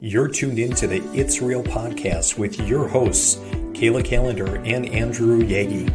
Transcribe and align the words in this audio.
You're 0.00 0.26
tuned 0.26 0.58
in 0.58 0.74
to 0.74 0.88
the 0.88 1.02
It's 1.14 1.40
Real 1.40 1.62
podcast 1.62 2.36
with 2.36 2.60
your 2.68 2.88
hosts, 2.88 3.36
Kayla 3.74 4.04
Callender 4.04 4.56
and 4.56 4.86
Andrew 4.86 5.40
Yagi. 5.40 5.88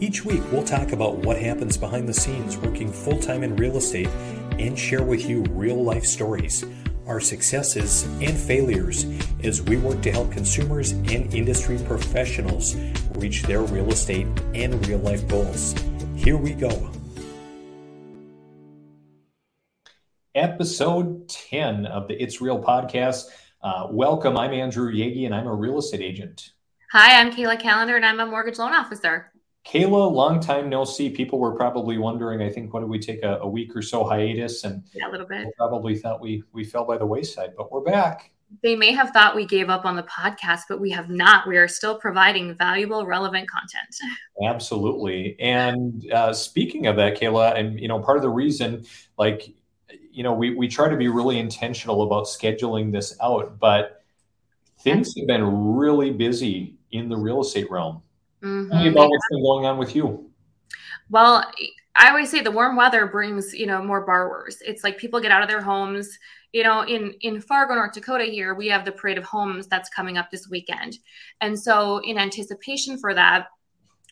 Each 0.00 0.24
week, 0.24 0.42
we'll 0.50 0.64
talk 0.64 0.90
about 0.90 1.18
what 1.18 1.38
happens 1.38 1.76
behind 1.76 2.08
the 2.08 2.12
scenes 2.12 2.56
working 2.56 2.92
full 2.92 3.20
time 3.20 3.44
in 3.44 3.54
real 3.54 3.76
estate 3.76 4.08
and 4.58 4.76
share 4.76 5.04
with 5.04 5.28
you 5.28 5.44
real 5.50 5.80
life 5.80 6.04
stories, 6.04 6.64
our 7.06 7.20
successes 7.20 8.02
and 8.20 8.36
failures 8.36 9.06
as 9.44 9.62
we 9.62 9.76
work 9.76 10.02
to 10.02 10.10
help 10.10 10.32
consumers 10.32 10.90
and 10.90 11.32
industry 11.32 11.78
professionals 11.86 12.74
reach 13.14 13.44
their 13.44 13.62
real 13.62 13.88
estate 13.92 14.26
and 14.54 14.84
real 14.88 14.98
life 14.98 15.26
goals. 15.28 15.72
Here 16.16 16.36
we 16.36 16.52
go. 16.52 16.90
Episode 20.34 21.28
10 21.28 21.86
of 21.86 22.08
the 22.08 22.14
It's 22.14 22.40
Real 22.40 22.62
podcast. 22.62 23.26
Uh, 23.62 23.88
welcome. 23.90 24.36
I'm 24.36 24.52
Andrew 24.52 24.90
Yagi, 24.92 25.26
and 25.26 25.34
I'm 25.34 25.46
a 25.46 25.54
real 25.54 25.78
estate 25.78 26.00
agent. 26.00 26.52
Hi, 26.92 27.20
I'm 27.20 27.30
Kayla 27.30 27.60
Callender, 27.60 27.96
and 27.96 28.04
I'm 28.04 28.20
a 28.20 28.26
mortgage 28.26 28.58
loan 28.58 28.72
officer. 28.72 29.30
Kayla, 29.66 30.10
long 30.10 30.40
time 30.40 30.68
no 30.68 30.84
see. 30.84 31.10
People 31.10 31.38
were 31.38 31.54
probably 31.54 31.98
wondering. 31.98 32.42
I 32.42 32.50
think 32.50 32.72
what 32.72 32.80
did 32.80 32.88
we 32.88 32.98
take 32.98 33.22
a, 33.22 33.38
a 33.38 33.48
week 33.48 33.76
or 33.76 33.82
so 33.82 34.04
hiatus, 34.04 34.64
and 34.64 34.82
yeah, 34.92 35.08
a 35.08 35.10
little 35.10 35.26
bit. 35.26 35.46
Probably 35.56 35.96
thought 35.96 36.20
we 36.20 36.42
we 36.52 36.64
fell 36.64 36.84
by 36.84 36.98
the 36.98 37.06
wayside, 37.06 37.52
but 37.56 37.70
we're 37.70 37.82
back. 37.82 38.30
They 38.62 38.74
may 38.74 38.92
have 38.92 39.10
thought 39.10 39.36
we 39.36 39.46
gave 39.46 39.70
up 39.70 39.86
on 39.86 39.96
the 39.96 40.02
podcast, 40.02 40.62
but 40.68 40.80
we 40.80 40.90
have 40.90 41.08
not. 41.08 41.46
We 41.46 41.56
are 41.56 41.68
still 41.68 41.98
providing 41.98 42.54
valuable, 42.54 43.06
relevant 43.06 43.48
content. 43.48 43.96
Absolutely. 44.44 45.36
And 45.40 46.10
uh, 46.12 46.34
speaking 46.34 46.86
of 46.86 46.96
that, 46.96 47.18
Kayla, 47.18 47.58
and 47.58 47.78
you 47.78 47.88
know, 47.88 48.00
part 48.00 48.18
of 48.18 48.22
the 48.22 48.28
reason, 48.28 48.84
like 49.16 49.54
you 50.10 50.22
know, 50.22 50.32
we, 50.32 50.54
we 50.54 50.68
try 50.68 50.88
to 50.88 50.96
be 50.96 51.08
really 51.08 51.38
intentional 51.38 52.02
about 52.02 52.24
scheduling 52.24 52.92
this 52.92 53.16
out, 53.20 53.58
but 53.58 54.02
things 54.80 55.14
have 55.16 55.26
been 55.26 55.74
really 55.74 56.10
busy 56.10 56.76
in 56.90 57.08
the 57.08 57.16
real 57.16 57.40
estate 57.40 57.70
realm. 57.70 58.02
Mm-hmm. 58.42 58.70
Tell 58.70 58.82
me 58.82 58.88
about 58.88 59.08
what's 59.08 59.28
been 59.30 59.42
going 59.42 59.66
on 59.66 59.78
with 59.78 59.94
you. 59.94 60.30
Well, 61.10 61.44
I 61.94 62.08
always 62.08 62.30
say 62.30 62.40
the 62.40 62.50
warm 62.50 62.76
weather 62.76 63.06
brings, 63.06 63.52
you 63.52 63.66
know, 63.66 63.82
more 63.82 64.04
borrowers. 64.04 64.62
It's 64.64 64.82
like 64.82 64.98
people 64.98 65.20
get 65.20 65.30
out 65.30 65.42
of 65.42 65.48
their 65.48 65.60
homes. 65.60 66.18
You 66.52 66.64
know, 66.64 66.82
in 66.82 67.14
in 67.20 67.40
Fargo, 67.40 67.74
North 67.74 67.92
Dakota, 67.92 68.24
here 68.24 68.54
we 68.54 68.68
have 68.68 68.84
the 68.84 68.92
Parade 68.92 69.18
of 69.18 69.24
Homes 69.24 69.66
that's 69.66 69.88
coming 69.88 70.18
up 70.18 70.30
this 70.30 70.48
weekend, 70.48 70.98
and 71.40 71.58
so 71.58 71.98
in 71.98 72.18
anticipation 72.18 72.98
for 72.98 73.14
that, 73.14 73.46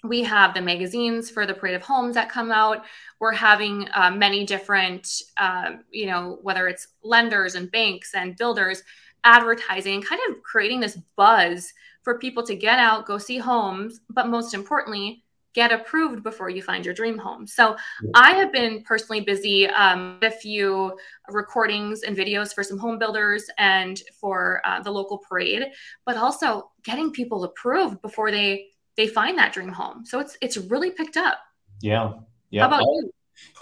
we 0.05 0.23
have 0.23 0.55
the 0.55 0.63
magazines 0.63 1.31
for 1.31 1.47
the 1.47 1.55
Parade 1.55 1.75
of 1.75 1.83
Homes 1.83 2.15
that 2.15 2.31
come 2.31 2.51
out. 2.51 2.85
We're 3.19 3.33
having 3.33 3.89
uh, 3.95 4.11
many 4.11 4.45
different, 4.45 5.23
uh, 5.37 5.73
you 5.91 6.07
know, 6.07 6.39
whether 6.43 6.69
it's 6.69 6.89
lenders 7.03 7.55
and 7.55 7.71
banks 7.71 8.15
and 8.15 8.37
builders 8.37 8.83
advertising, 9.25 10.03
kind 10.03 10.21
of 10.31 10.43
creating 10.43 10.81
this 10.81 10.99
buzz 11.17 11.73
for 12.03 12.19
people 12.19 12.43
to 12.45 12.55
get 12.55 12.79
out, 12.79 13.07
go 13.07 13.19
see 13.19 13.39
homes, 13.39 14.01
but 14.09 14.29
most 14.29 14.55
importantly, 14.55 15.23
get 15.53 15.73
approved 15.73 16.23
before 16.23 16.49
you 16.49 16.63
find 16.63 16.85
your 16.85 16.95
dream 16.95 17.19
home. 17.19 17.47
So 17.47 17.77
I 18.15 18.33
have 18.33 18.53
been 18.53 18.83
personally 18.85 19.21
busy 19.21 19.67
um, 19.67 20.19
a 20.23 20.31
few 20.31 20.97
recordings 21.29 22.03
and 22.05 22.17
videos 22.17 22.55
for 22.55 22.63
some 22.63 22.79
home 22.79 22.99
builders 22.99 23.47
and 23.59 24.01
for 24.21 24.63
uh, 24.65 24.81
the 24.81 24.93
local 24.93 25.19
parade, 25.19 25.67
but 26.07 26.17
also 26.17 26.71
getting 26.85 27.11
people 27.11 27.45
approved 27.45 28.01
before 28.01 28.31
they 28.31 28.69
they 29.01 29.07
find 29.07 29.39
that 29.39 29.55
dream 29.55 29.73
home. 29.73 30.05
So 30.05 30.21
it's 30.21 30.37
it's 30.43 30.59
really 30.59 30.91
picked 30.91 31.17
up. 31.17 31.39
Yeah. 31.81 32.13
Yeah. 32.51 32.63
How 32.63 32.69
about 32.69 32.81
I'll, 32.81 32.95
you? 33.03 33.11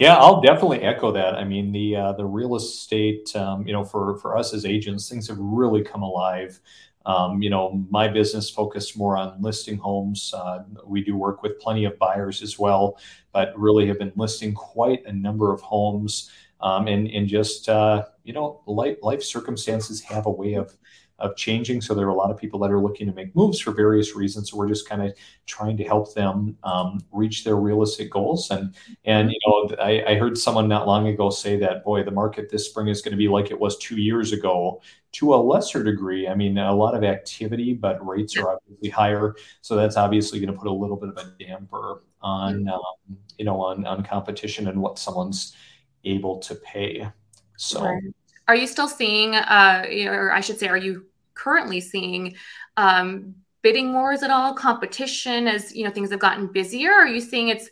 Yeah, 0.01 0.17
I'll 0.17 0.41
definitely 0.41 0.81
echo 0.81 1.13
that. 1.13 1.35
I 1.35 1.45
mean, 1.45 1.71
the 1.71 1.95
uh, 1.95 2.11
the 2.13 2.25
real 2.25 2.57
estate, 2.57 3.33
um, 3.37 3.65
you 3.65 3.71
know, 3.71 3.85
for 3.85 4.17
for 4.17 4.35
us 4.35 4.53
as 4.53 4.65
agents, 4.65 5.07
things 5.07 5.29
have 5.29 5.37
really 5.39 5.81
come 5.81 6.03
alive. 6.03 6.59
Um, 7.05 7.41
you 7.41 7.49
know, 7.49 7.85
my 7.89 8.09
business 8.09 8.49
focused 8.49 8.97
more 8.97 9.15
on 9.15 9.41
listing 9.41 9.77
homes. 9.77 10.33
Uh, 10.35 10.63
we 10.85 11.01
do 11.01 11.15
work 11.15 11.41
with 11.41 11.57
plenty 11.59 11.85
of 11.85 11.97
buyers 11.97 12.41
as 12.41 12.59
well, 12.59 12.99
but 13.31 13.57
really 13.57 13.87
have 13.87 13.97
been 13.97 14.11
listing 14.17 14.53
quite 14.53 15.05
a 15.05 15.13
number 15.13 15.53
of 15.53 15.61
homes. 15.61 16.29
Um, 16.59 16.87
and 16.87 17.07
and 17.07 17.25
just 17.29 17.69
uh, 17.69 18.03
you 18.25 18.33
know, 18.33 18.61
life 18.67 18.97
life 19.01 19.23
circumstances 19.23 20.01
have 20.01 20.25
a 20.25 20.31
way 20.31 20.55
of 20.55 20.75
of 21.19 21.35
changing. 21.35 21.81
So 21.81 21.93
there 21.93 22.05
are 22.05 22.09
a 22.09 22.15
lot 22.15 22.31
of 22.31 22.37
people 22.37 22.59
that 22.59 22.71
are 22.71 22.79
looking 22.79 23.07
to 23.07 23.13
make 23.13 23.35
moves 23.35 23.59
for 23.59 23.71
various 23.71 24.15
reasons. 24.15 24.49
So 24.49 24.57
we're 24.57 24.67
just 24.67 24.87
kind 24.87 25.01
of 25.01 25.13
trying 25.45 25.77
to 25.77 25.83
help 25.83 26.13
them 26.13 26.57
um, 26.63 26.99
reach 27.11 27.43
their 27.43 27.55
real 27.55 27.81
estate 27.83 28.09
goals. 28.09 28.49
And 28.51 28.75
and 29.05 29.31
you 29.31 29.39
know, 29.45 29.75
I, 29.81 30.03
I, 30.07 30.15
heard 30.15 30.37
someone 30.37 30.67
not 30.67 30.87
long 30.87 31.07
ago 31.07 31.29
say 31.29 31.57
that 31.59 31.83
boy, 31.83 32.03
the 32.03 32.11
market 32.11 32.49
this 32.49 32.67
spring 32.67 32.87
is 32.87 33.01
going 33.01 33.11
to 33.11 33.17
be 33.17 33.27
like 33.27 33.51
it 33.51 33.59
was 33.59 33.77
two 33.77 33.97
years 33.97 34.31
ago. 34.31 34.81
To 35.13 35.33
a 35.33 35.37
lesser 35.37 35.83
degree, 35.83 36.27
I 36.27 36.35
mean, 36.35 36.59
a 36.59 36.73
lot 36.73 36.93
of 36.93 37.03
activity, 37.03 37.73
but 37.73 38.05
rates 38.05 38.37
are 38.37 38.51
obviously 38.53 38.89
higher. 38.89 39.35
So 39.61 39.75
that's 39.75 39.97
obviously 39.97 40.39
going 40.39 40.53
to 40.53 40.59
put 40.59 40.67
a 40.67 40.71
little 40.71 40.97
bit 40.97 41.09
of 41.09 41.17
a 41.17 41.33
damper 41.43 42.03
on, 42.21 42.67
um, 42.69 43.17
you 43.39 43.45
know, 43.45 43.59
on 43.59 43.87
on 43.87 44.03
competition 44.03 44.67
and 44.67 44.79
what 44.79 44.99
someone's 44.99 45.55
able 46.03 46.37
to 46.39 46.55
pay. 46.55 47.09
So. 47.57 47.83
Right. 47.83 48.03
Are 48.49 48.55
you 48.55 48.65
still 48.65 48.87
seeing, 48.87 49.35
uh, 49.35 49.85
or 50.07 50.31
I 50.31 50.39
should 50.39 50.57
say, 50.57 50.67
are 50.69 50.77
you 50.77 51.05
currently 51.39 51.79
seeing 51.79 52.35
um, 52.77 53.35
bidding 53.61 53.93
wars 53.93 54.23
at 54.23 54.31
all, 54.31 54.53
competition 54.53 55.47
as 55.47 55.75
you 55.75 55.83
know 55.83 55.91
things 55.91 56.11
have 56.11 56.19
gotten 56.19 56.47
busier? 56.47 56.91
are 56.91 57.07
you 57.07 57.21
seeing 57.21 57.49
it's 57.49 57.69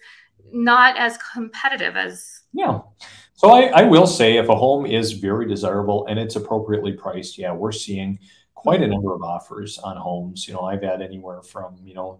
not 0.52 0.98
as 0.98 1.18
competitive 1.34 1.96
as? 1.96 2.42
Yeah. 2.54 2.80
So 3.34 3.52
I, 3.52 3.66
I 3.68 3.84
will 3.84 4.08
say 4.08 4.38
if 4.38 4.50
a 4.50 4.56
home 4.56 4.86
is 4.86 5.12
very 5.12 5.48
desirable 5.48 6.08
and 6.08 6.18
it's 6.18 6.36
appropriately 6.36 6.94
priced, 6.94 7.38
yeah, 7.38 7.52
we're 7.52 7.72
seeing 7.72 8.18
quite 8.56 8.82
a 8.82 8.88
number 8.88 9.14
of 9.14 9.22
offers 9.22 9.78
on 9.78 9.96
homes. 9.96 10.48
You 10.48 10.56
know, 10.56 10.62
I've 10.62 10.82
had 10.82 11.04
anywhere 11.04 11.44
from, 11.44 11.78
you 11.86 11.94
know, 11.94 12.20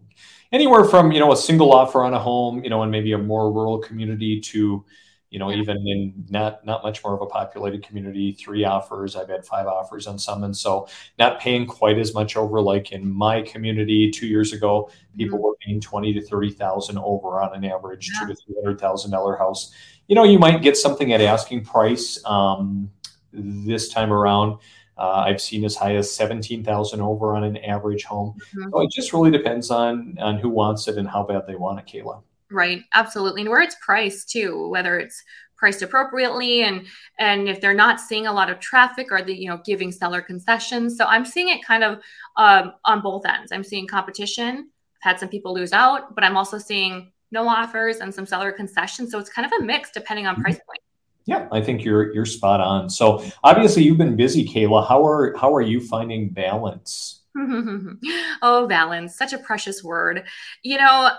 anywhere 0.52 0.86
from, 0.86 1.12
you 1.12 1.20
know, 1.20 1.32
a 1.32 1.38
single 1.38 1.74
offer 1.74 2.04
on 2.04 2.14
a 2.14 2.20
home, 2.20 2.64
you 2.64 2.70
know, 2.70 2.84
in 2.84 2.92
maybe 2.92 3.14
a 3.14 3.18
more 3.18 3.52
rural 3.52 3.80
community 3.80 4.40
to, 4.42 4.86
you 5.30 5.40
know, 5.40 5.52
even 5.52 5.78
in 5.86 6.26
not 6.30 6.66
not 6.66 6.84
much 6.84 7.04
more 7.04 7.14
of 7.14 7.22
a 7.22 7.26
populated 7.26 7.84
community, 7.84 8.32
three 8.32 8.64
offers. 8.64 9.16
I've 9.16 9.28
had 9.28 9.46
five 9.46 9.68
offers 9.68 10.08
on 10.08 10.18
some, 10.18 10.44
and 10.44 10.56
so 10.56 10.88
not 11.20 11.42
paying 11.42 11.66
quite 11.66 11.98
as 11.98 12.14
much 12.14 12.38
over. 12.38 12.62
Like 12.62 12.94
in 12.94 13.10
my 13.10 13.42
community 13.42 14.10
two 14.10 14.28
years 14.28 14.54
ago, 14.54 14.90
people 15.18 15.38
mm-hmm. 15.38 15.46
were 15.46 15.56
paying 15.66 15.82
twenty 15.82 16.14
to 16.14 16.22
thirty 16.22 16.50
thousand 16.50 16.98
over 17.00 17.42
on 17.42 17.54
an 17.54 17.66
average 17.66 18.10
yeah. 18.14 18.22
two 18.22 18.34
to 18.34 18.42
three 18.42 18.56
hundred 18.64 18.80
thousand 18.80 19.12
dollar 19.12 19.36
house. 19.36 19.74
You 20.08 20.16
know, 20.16 20.24
you 20.24 20.40
might 20.40 20.62
get 20.62 20.78
something 20.78 21.12
at 21.12 21.20
asking 21.20 21.66
price 21.66 22.24
um, 22.26 22.90
this 23.34 23.90
time 23.90 24.14
around. 24.14 24.60
Uh, 24.98 25.26
I've 25.28 25.42
seen 25.42 25.66
as 25.66 25.76
high 25.76 25.96
as 25.96 26.10
seventeen 26.10 26.64
thousand 26.64 27.02
over 27.02 27.36
on 27.36 27.44
an 27.44 27.58
average 27.58 28.06
home. 28.06 28.36
Mm-hmm. 28.56 28.70
So 28.72 28.82
it 28.82 28.92
just 28.92 29.12
really 29.12 29.32
depends 29.32 29.72
on 29.72 30.18
on 30.22 30.38
who 30.38 30.48
wants 30.48 30.88
it 30.88 30.98
and 30.98 31.08
how 31.08 31.24
bad 31.24 31.48
they 31.48 31.56
want 31.56 31.80
it, 31.80 31.86
Kayla. 31.86 32.24
Right, 32.50 32.84
absolutely, 32.94 33.42
and 33.42 33.50
where 33.50 33.62
it's 33.62 33.76
priced 33.82 34.30
too, 34.30 34.70
whether 34.70 35.00
it's 35.00 35.22
priced 35.58 35.82
appropriately 35.82 36.64
and 36.64 36.86
and 37.20 37.50
if 37.50 37.60
they're 37.60 37.74
not 37.74 38.00
seeing 38.00 38.28
a 38.28 38.32
lot 38.32 38.50
of 38.50 38.60
traffic 38.60 39.12
or 39.12 39.22
the 39.22 39.34
you 39.36 39.50
know 39.50 39.60
giving 39.66 39.92
seller 39.92 40.22
concessions. 40.22 40.98
So 40.98 41.06
i'm 41.06 41.26
seeing 41.26 41.50
it 41.50 41.66
kind 41.66 41.84
of 41.84 42.00
um, 42.38 42.74
on 42.86 43.02
both 43.02 43.26
ends. 43.26 43.52
I'm 43.52 43.64
seeing 43.64 43.88
competition 43.88 44.70
i've 45.04 45.12
had 45.12 45.20
some 45.20 45.30
people 45.30 45.54
lose 45.54 45.74
out 45.74 46.16
but 46.16 46.24
i'm 46.24 46.38
also 46.38 46.58
seeing 46.58 47.12
no 47.32 47.48
offers 47.48 47.98
and 47.98 48.14
some 48.14 48.26
seller 48.26 48.54
concessions. 48.54 49.12
So 49.12 49.20
it's 49.20 49.30
kind 49.30 49.46
of 49.46 49.52
a 49.60 49.64
mix 49.64 49.92
depending 49.92 50.28
on 50.28 50.36
mm-hmm. 50.36 50.44
price 50.44 50.60
point. 50.66 50.80
Yeah 51.26 51.48
i 51.52 51.60
think 51.60 51.84
you're 51.84 52.14
you're 52.14 52.26
spot 52.26 52.62
on. 52.62 52.90
So 52.90 53.24
obviously 53.44 53.84
you've 53.84 53.98
been 53.98 54.16
busy 54.16 54.48
kayla. 54.48 54.88
How 54.88 55.06
are 55.06 55.36
how 55.36 55.54
are 55.54 55.62
you 55.62 55.82
finding 55.82 56.30
balance 56.30 57.17
oh, 58.42 58.66
balance, 58.68 59.16
such 59.16 59.34
a 59.34 59.38
precious 59.38 59.84
word. 59.84 60.24
You 60.64 60.78
know, 60.78 61.12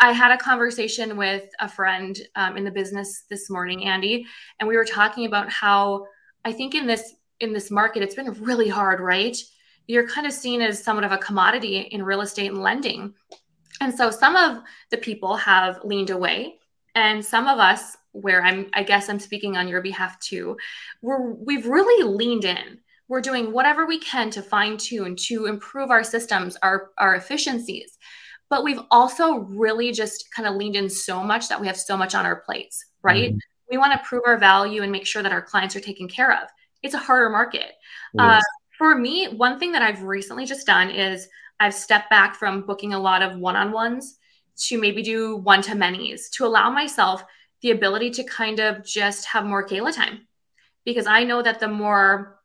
I 0.00 0.12
had 0.12 0.32
a 0.32 0.36
conversation 0.36 1.16
with 1.16 1.44
a 1.60 1.68
friend 1.68 2.18
um, 2.34 2.56
in 2.56 2.64
the 2.64 2.70
business 2.70 3.24
this 3.30 3.48
morning, 3.48 3.84
Andy, 3.84 4.26
and 4.58 4.68
we 4.68 4.76
were 4.76 4.84
talking 4.84 5.26
about 5.26 5.48
how 5.50 6.06
I 6.44 6.52
think 6.52 6.74
in 6.74 6.86
this 6.86 7.14
in 7.40 7.52
this 7.52 7.70
market, 7.70 8.02
it's 8.02 8.14
been 8.14 8.32
really 8.42 8.68
hard, 8.68 9.00
right? 9.00 9.36
You're 9.86 10.06
kind 10.06 10.26
of 10.26 10.32
seen 10.32 10.60
as 10.60 10.82
somewhat 10.82 11.04
of 11.04 11.12
a 11.12 11.18
commodity 11.18 11.78
in 11.78 12.02
real 12.02 12.20
estate 12.20 12.50
and 12.50 12.62
lending. 12.62 13.14
And 13.80 13.94
so 13.94 14.10
some 14.10 14.36
of 14.36 14.62
the 14.90 14.98
people 14.98 15.36
have 15.36 15.80
leaned 15.84 16.10
away, 16.10 16.56
and 16.94 17.24
some 17.24 17.46
of 17.46 17.58
us, 17.58 17.96
where 18.12 18.42
I'm, 18.42 18.68
I 18.74 18.82
guess 18.82 19.08
I'm 19.08 19.20
speaking 19.20 19.56
on 19.56 19.68
your 19.68 19.80
behalf 19.80 20.18
too, 20.20 20.56
we're, 21.00 21.32
we've 21.32 21.66
really 21.66 22.02
leaned 22.04 22.44
in 22.44 22.78
we're 23.10 23.20
doing 23.20 23.52
whatever 23.52 23.84
we 23.84 23.98
can 23.98 24.30
to 24.30 24.40
fine 24.40 24.78
tune 24.78 25.16
to 25.16 25.46
improve 25.46 25.90
our 25.90 26.04
systems 26.04 26.56
our 26.62 26.90
our 26.96 27.14
efficiencies. 27.14 27.98
But 28.48 28.64
we've 28.64 28.80
also 28.90 29.40
really 29.40 29.92
just 29.92 30.32
kind 30.34 30.48
of 30.48 30.56
leaned 30.56 30.76
in 30.76 30.88
so 30.88 31.22
much 31.22 31.48
that 31.48 31.60
we 31.60 31.66
have 31.66 31.76
so 31.76 31.96
much 31.96 32.14
on 32.14 32.24
our 32.24 32.40
plates 32.40 32.86
right? 33.02 33.30
Mm-hmm. 33.30 33.38
we 33.70 33.78
want 33.78 33.92
to 33.92 34.06
prove 34.06 34.22
our 34.26 34.38
value 34.38 34.82
and 34.82 34.92
make 34.92 35.06
sure 35.06 35.22
that 35.22 35.32
our 35.32 35.42
clients 35.42 35.74
are 35.76 35.80
taken 35.80 36.08
care 36.08 36.32
of. 36.32 36.48
It's 36.82 36.94
a 36.94 36.98
harder 36.98 37.30
market. 37.30 37.72
Yes. 38.14 38.42
uh, 38.42 38.42
for 38.76 38.94
me 38.94 39.26
one 39.26 39.58
thing 39.58 39.72
that 39.72 39.82
i've 39.82 40.02
recently 40.02 40.46
just 40.46 40.66
done 40.66 40.90
is 40.90 41.28
i've 41.60 41.74
stepped 41.74 42.08
back 42.08 42.34
from 42.34 42.62
booking 42.62 42.94
a 42.94 42.98
lot 42.98 43.20
of 43.20 43.36
one-on-ones 43.36 44.18
to 44.56 44.80
maybe 44.80 45.02
do 45.02 45.36
one-to-manys 45.36 46.30
to 46.30 46.46
allow 46.46 46.70
myself 46.70 47.22
the 47.62 47.70
ability 47.70 48.10
to 48.10 48.24
kind 48.24 48.58
of 48.58 48.84
just 48.84 49.26
have 49.26 49.44
more 49.44 49.66
Kayla 49.66 49.94
time. 49.94 50.26
Because 50.84 51.06
I 51.06 51.24
know 51.24 51.42
that 51.42 51.60
the 51.60 51.68
more 51.68 52.39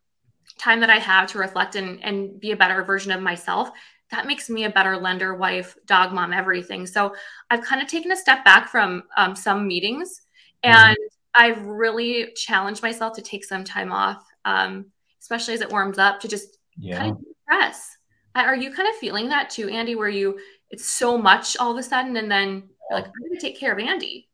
time 0.58 0.80
that 0.80 0.90
I 0.90 0.98
have 0.98 1.30
to 1.32 1.38
reflect 1.38 1.76
and, 1.76 2.04
and 2.04 2.40
be 2.40 2.52
a 2.52 2.58
better 2.58 2.84
version 2.84 3.12
of 3.12 3.22
myself, 3.22 3.72
that 4.12 4.28
makes 4.28 4.50
me 4.50 4.66
a 4.66 4.70
better 4.70 4.98
lender, 4.98 5.36
wife, 5.36 5.76
dog 5.86 6.14
mom, 6.14 6.32
everything. 6.32 6.86
So 6.86 7.16
I've 7.50 7.64
kind 7.64 7.82
of 7.82 7.88
taken 7.88 8.12
a 8.12 8.16
step 8.16 8.46
back 8.46 8.70
from 8.70 9.04
um, 9.18 9.36
some 9.36 9.68
meetings 9.68 10.22
mm-hmm. 10.64 10.76
and 10.76 10.98
mm-hmm. 10.98 11.42
I've 11.42 11.66
really 11.66 12.32
challenged 12.36 12.82
myself 12.82 13.14
to 13.16 13.22
take 13.22 13.44
some 13.44 13.64
time 13.64 13.92
off, 13.92 14.26
um, 14.46 14.86
especially 15.20 15.54
as 15.54 15.62
it 15.62 15.72
warms 15.72 15.98
up, 15.98 16.20
to 16.22 16.28
just 16.28 16.58
yeah. 16.78 17.00
kind 17.00 17.12
of 17.12 17.24
press. 17.46 17.98
Are 18.36 18.56
you 18.56 18.72
kind 18.72 18.88
of 18.88 18.96
feeling 18.96 19.30
that 19.30 19.50
too, 19.50 19.68
Andy, 19.70 19.96
where 19.96 20.10
you, 20.10 20.40
it's 20.70 20.86
so 20.86 21.18
much 21.18 21.58
all 21.58 21.72
of 21.72 21.78
a 21.78 21.84
sudden 21.84 22.16
and 22.18 22.32
then 22.32 22.70
you're 22.90 23.00
like, 23.00 23.06
I'm 23.06 23.22
going 23.22 23.34
to 23.34 23.42
take 23.42 23.60
care 23.60 23.74
of 23.74 23.80
Andy? 23.80 24.30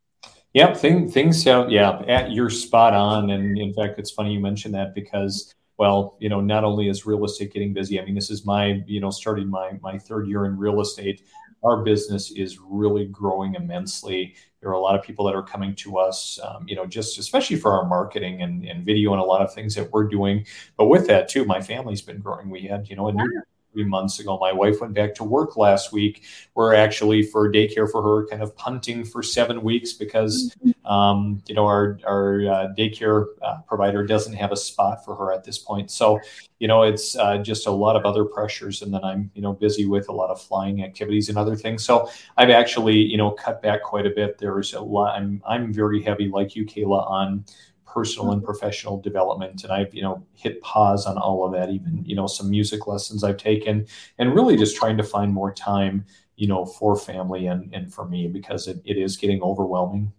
Yep, 0.53 0.77
thing, 0.77 1.09
things 1.09 1.41
sound 1.41 1.71
yeah, 1.71 2.01
at, 2.07 2.31
you're 2.31 2.49
spot 2.49 2.93
on. 2.93 3.29
And 3.29 3.57
in 3.57 3.73
fact, 3.73 3.97
it's 3.99 4.11
funny 4.11 4.33
you 4.33 4.39
mentioned 4.39 4.73
that 4.73 4.93
because 4.93 5.55
well, 5.81 6.15
you 6.19 6.29
know, 6.29 6.39
not 6.39 6.63
only 6.63 6.89
is 6.89 7.07
real 7.07 7.25
estate 7.25 7.51
getting 7.51 7.73
busy. 7.73 7.99
I 7.99 8.05
mean, 8.05 8.13
this 8.13 8.29
is 8.29 8.45
my, 8.45 8.83
you 8.85 8.99
know, 8.99 9.09
starting 9.09 9.49
my 9.49 9.79
my 9.81 9.97
third 9.97 10.27
year 10.27 10.45
in 10.45 10.55
real 10.55 10.79
estate. 10.79 11.23
Our 11.63 11.81
business 11.81 12.29
is 12.29 12.59
really 12.59 13.05
growing 13.05 13.55
immensely. 13.55 14.35
There 14.59 14.69
are 14.69 14.73
a 14.73 14.79
lot 14.79 14.93
of 14.93 15.01
people 15.01 15.25
that 15.25 15.33
are 15.33 15.41
coming 15.41 15.73
to 15.77 15.97
us, 15.97 16.39
um, 16.43 16.67
you 16.67 16.75
know, 16.75 16.85
just 16.85 17.17
especially 17.17 17.55
for 17.55 17.73
our 17.73 17.87
marketing 17.87 18.43
and, 18.43 18.63
and 18.63 18.85
video 18.85 19.13
and 19.13 19.19
a 19.19 19.25
lot 19.25 19.41
of 19.41 19.55
things 19.55 19.73
that 19.73 19.91
we're 19.91 20.07
doing. 20.07 20.45
But 20.77 20.85
with 20.85 21.07
that 21.07 21.27
too, 21.27 21.45
my 21.45 21.59
family's 21.59 22.03
been 22.03 22.19
growing. 22.19 22.51
We 22.51 22.61
had, 22.61 22.87
you 22.87 22.95
know, 22.95 23.07
a 23.07 23.13
new 23.13 23.41
three 23.71 23.83
months 23.83 24.19
ago. 24.19 24.37
My 24.39 24.51
wife 24.51 24.81
went 24.81 24.93
back 24.93 25.15
to 25.15 25.23
work 25.23 25.57
last 25.57 25.91
week. 25.91 26.23
We're 26.55 26.73
actually 26.73 27.23
for 27.23 27.51
daycare 27.51 27.89
for 27.89 28.01
her, 28.01 28.27
kind 28.27 28.41
of 28.41 28.55
punting 28.55 29.05
for 29.05 29.23
seven 29.23 29.61
weeks 29.61 29.93
because 29.93 30.55
mm-hmm. 30.65 30.91
um, 30.91 31.41
you 31.47 31.55
know 31.55 31.65
our 31.65 31.99
our 32.05 32.41
uh, 32.41 32.67
daycare 32.77 33.27
uh, 33.41 33.57
provider 33.67 34.05
doesn't 34.05 34.33
have 34.33 34.51
a 34.51 34.57
spot 34.57 35.03
for 35.05 35.15
her 35.15 35.31
at 35.31 35.43
this 35.43 35.57
point. 35.57 35.91
So 35.91 36.19
you 36.59 36.67
know 36.67 36.83
it's 36.83 37.15
uh, 37.15 37.37
just 37.37 37.67
a 37.67 37.71
lot 37.71 37.95
of 37.95 38.05
other 38.05 38.25
pressures, 38.25 38.81
and 38.81 38.93
then 38.93 39.03
I'm 39.03 39.31
you 39.33 39.41
know 39.41 39.53
busy 39.53 39.85
with 39.85 40.09
a 40.09 40.13
lot 40.13 40.29
of 40.29 40.41
flying 40.41 40.83
activities 40.83 41.29
and 41.29 41.37
other 41.37 41.55
things. 41.55 41.83
So 41.83 42.09
I've 42.37 42.49
actually 42.49 42.97
you 42.97 43.17
know 43.17 43.31
cut 43.31 43.61
back 43.61 43.83
quite 43.83 44.05
a 44.05 44.11
bit. 44.11 44.37
There's 44.37 44.73
a 44.73 44.81
lot. 44.81 45.17
I'm 45.17 45.41
I'm 45.47 45.73
very 45.73 46.01
heavy 46.01 46.27
like 46.27 46.55
you, 46.55 46.65
Kayla, 46.65 47.09
on 47.09 47.45
personal 47.91 48.31
and 48.31 48.43
professional 48.43 48.99
development 49.01 49.63
and 49.63 49.71
i've 49.73 49.93
you 49.93 50.01
know 50.01 50.25
hit 50.33 50.61
pause 50.61 51.05
on 51.05 51.17
all 51.17 51.45
of 51.45 51.51
that 51.51 51.69
even 51.69 52.03
you 52.05 52.15
know 52.15 52.27
some 52.27 52.49
music 52.49 52.87
lessons 52.87 53.23
i've 53.23 53.37
taken 53.37 53.85
and 54.17 54.33
really 54.33 54.55
just 54.55 54.75
trying 54.75 54.97
to 54.97 55.03
find 55.03 55.33
more 55.33 55.53
time 55.53 56.05
you 56.35 56.47
know 56.47 56.65
for 56.65 56.95
family 56.95 57.47
and 57.47 57.73
and 57.73 57.93
for 57.93 58.07
me 58.07 58.27
because 58.27 58.67
it, 58.67 58.81
it 58.85 58.97
is 58.97 59.17
getting 59.17 59.41
overwhelming. 59.41 60.11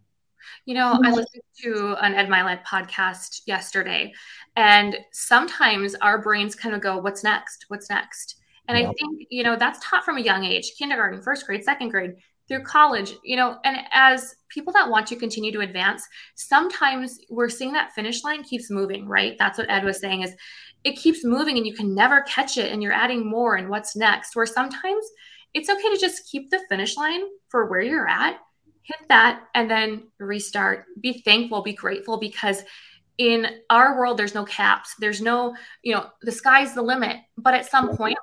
You 0.67 0.75
know 0.75 0.99
i 1.03 1.11
listened 1.11 1.43
to 1.63 1.97
an 2.01 2.15
ed 2.15 2.29
mylett 2.29 2.65
podcast 2.65 3.43
yesterday 3.47 4.13
and 4.57 4.97
sometimes 5.13 5.95
our 5.97 6.21
brains 6.21 6.55
kind 6.55 6.75
of 6.75 6.81
go 6.81 6.99
what's 6.99 7.25
next? 7.25 7.65
What's 7.69 7.89
next? 7.89 8.37
And 8.69 8.77
i 8.77 8.85
think 8.85 9.27
you 9.31 9.43
know 9.43 9.57
that's 9.57 9.81
taught 9.83 10.05
from 10.05 10.19
a 10.19 10.21
young 10.21 10.45
age 10.45 10.73
kindergarten 10.79 11.23
first 11.23 11.47
grade 11.47 11.65
second 11.65 11.89
grade 11.89 12.15
through 12.49 12.63
college, 12.65 13.15
you 13.25 13.37
know, 13.37 13.59
and 13.65 13.79
as 13.93 14.35
people 14.49 14.73
that 14.73 14.89
want 14.89 15.07
to 15.07 15.17
continue 15.17 15.53
to 15.53 15.61
advance, 15.61 16.07
sometimes 16.35 17.19
we're 17.31 17.49
seeing 17.49 17.73
that 17.73 17.93
finish 17.95 18.25
line 18.25 18.43
keeps 18.43 18.71
moving, 18.71 19.07
right? 19.09 19.37
That's 19.39 19.59
what 19.59 19.71
Ed 19.71 19.85
was 19.85 20.01
saying 20.01 20.23
is 20.23 20.35
it 20.85 20.97
keeps 20.97 21.25
moving 21.25 21.57
and 21.57 21.67
you 21.67 21.75
can 21.75 21.95
never 21.95 22.23
catch 22.23 22.59
it 22.59 22.73
and 22.73 22.83
you're 22.83 22.93
adding 22.93 23.29
more 23.29 23.57
and 23.57 23.69
what's 23.69 23.97
next. 23.97 24.35
Where 24.35 24.47
sometimes 24.47 25.05
it's 25.55 25.71
okay 25.71 25.95
to 25.95 26.01
just 26.01 26.29
keep 26.31 26.51
the 26.51 26.61
finish 26.69 26.97
line 26.97 27.23
for 27.49 27.67
where 27.67 27.81
you're 27.81 28.09
at, 28.09 28.39
hit 28.83 29.09
that 29.09 29.45
and 29.55 29.71
then 29.71 30.09
restart. 30.19 30.87
Be 31.01 31.23
thankful, 31.25 31.63
be 31.63 31.73
grateful 31.73 32.19
because 32.19 32.63
in 33.19 33.47
our 33.71 33.99
world 33.99 34.19
there's 34.19 34.35
no 34.35 34.45
caps. 34.45 34.95
There's 34.99 35.21
no, 35.21 35.55
you 35.83 35.95
know, 35.95 36.07
the 36.23 36.33
sky's 36.33 36.75
the 36.75 36.83
limit, 36.83 37.19
but 37.37 37.55
at 37.55 37.71
some 37.71 37.97
point 37.97 38.19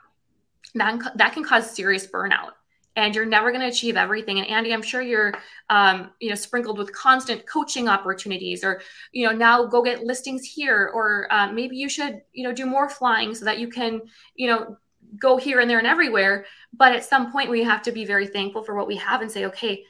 that 0.75 0.99
that 1.15 1.33
can 1.33 1.43
cause 1.43 1.71
serious 1.71 2.05
burnout 2.05 2.51
and 2.99 3.15
you're 3.15 3.25
never 3.25 3.51
going 3.51 3.61
to 3.61 3.67
achieve 3.67 3.97
everything. 3.97 4.39
And 4.39 4.47
Andy, 4.47 4.73
I'm 4.73 4.81
sure 4.81 5.01
you're, 5.01 5.33
um, 5.69 6.11
you 6.19 6.29
know, 6.29 6.35
sprinkled 6.35 6.77
with 6.77 6.93
constant 6.93 7.45
coaching 7.47 7.87
opportunities, 7.87 8.63
or 8.63 8.81
you 9.11 9.25
know, 9.25 9.33
now 9.33 9.65
go 9.65 9.81
get 9.81 10.03
listings 10.03 10.45
here, 10.45 10.91
or 10.93 11.27
uh, 11.31 11.51
maybe 11.51 11.75
you 11.77 11.89
should, 11.89 12.21
you 12.33 12.43
know, 12.43 12.53
do 12.53 12.65
more 12.65 12.89
flying 12.89 13.33
so 13.33 13.45
that 13.45 13.59
you 13.59 13.67
can, 13.67 14.01
you 14.35 14.47
know, 14.47 14.77
go 15.19 15.37
here 15.37 15.59
and 15.59 15.69
there 15.69 15.79
and 15.79 15.87
everywhere. 15.87 16.45
But 16.73 16.93
at 16.93 17.05
some 17.05 17.31
point, 17.31 17.49
we 17.49 17.63
have 17.63 17.81
to 17.83 17.91
be 17.91 18.05
very 18.05 18.27
thankful 18.27 18.63
for 18.63 18.75
what 18.75 18.87
we 18.87 18.97
have 18.97 19.21
and 19.21 19.31
say, 19.31 19.45
okay, 19.45 19.83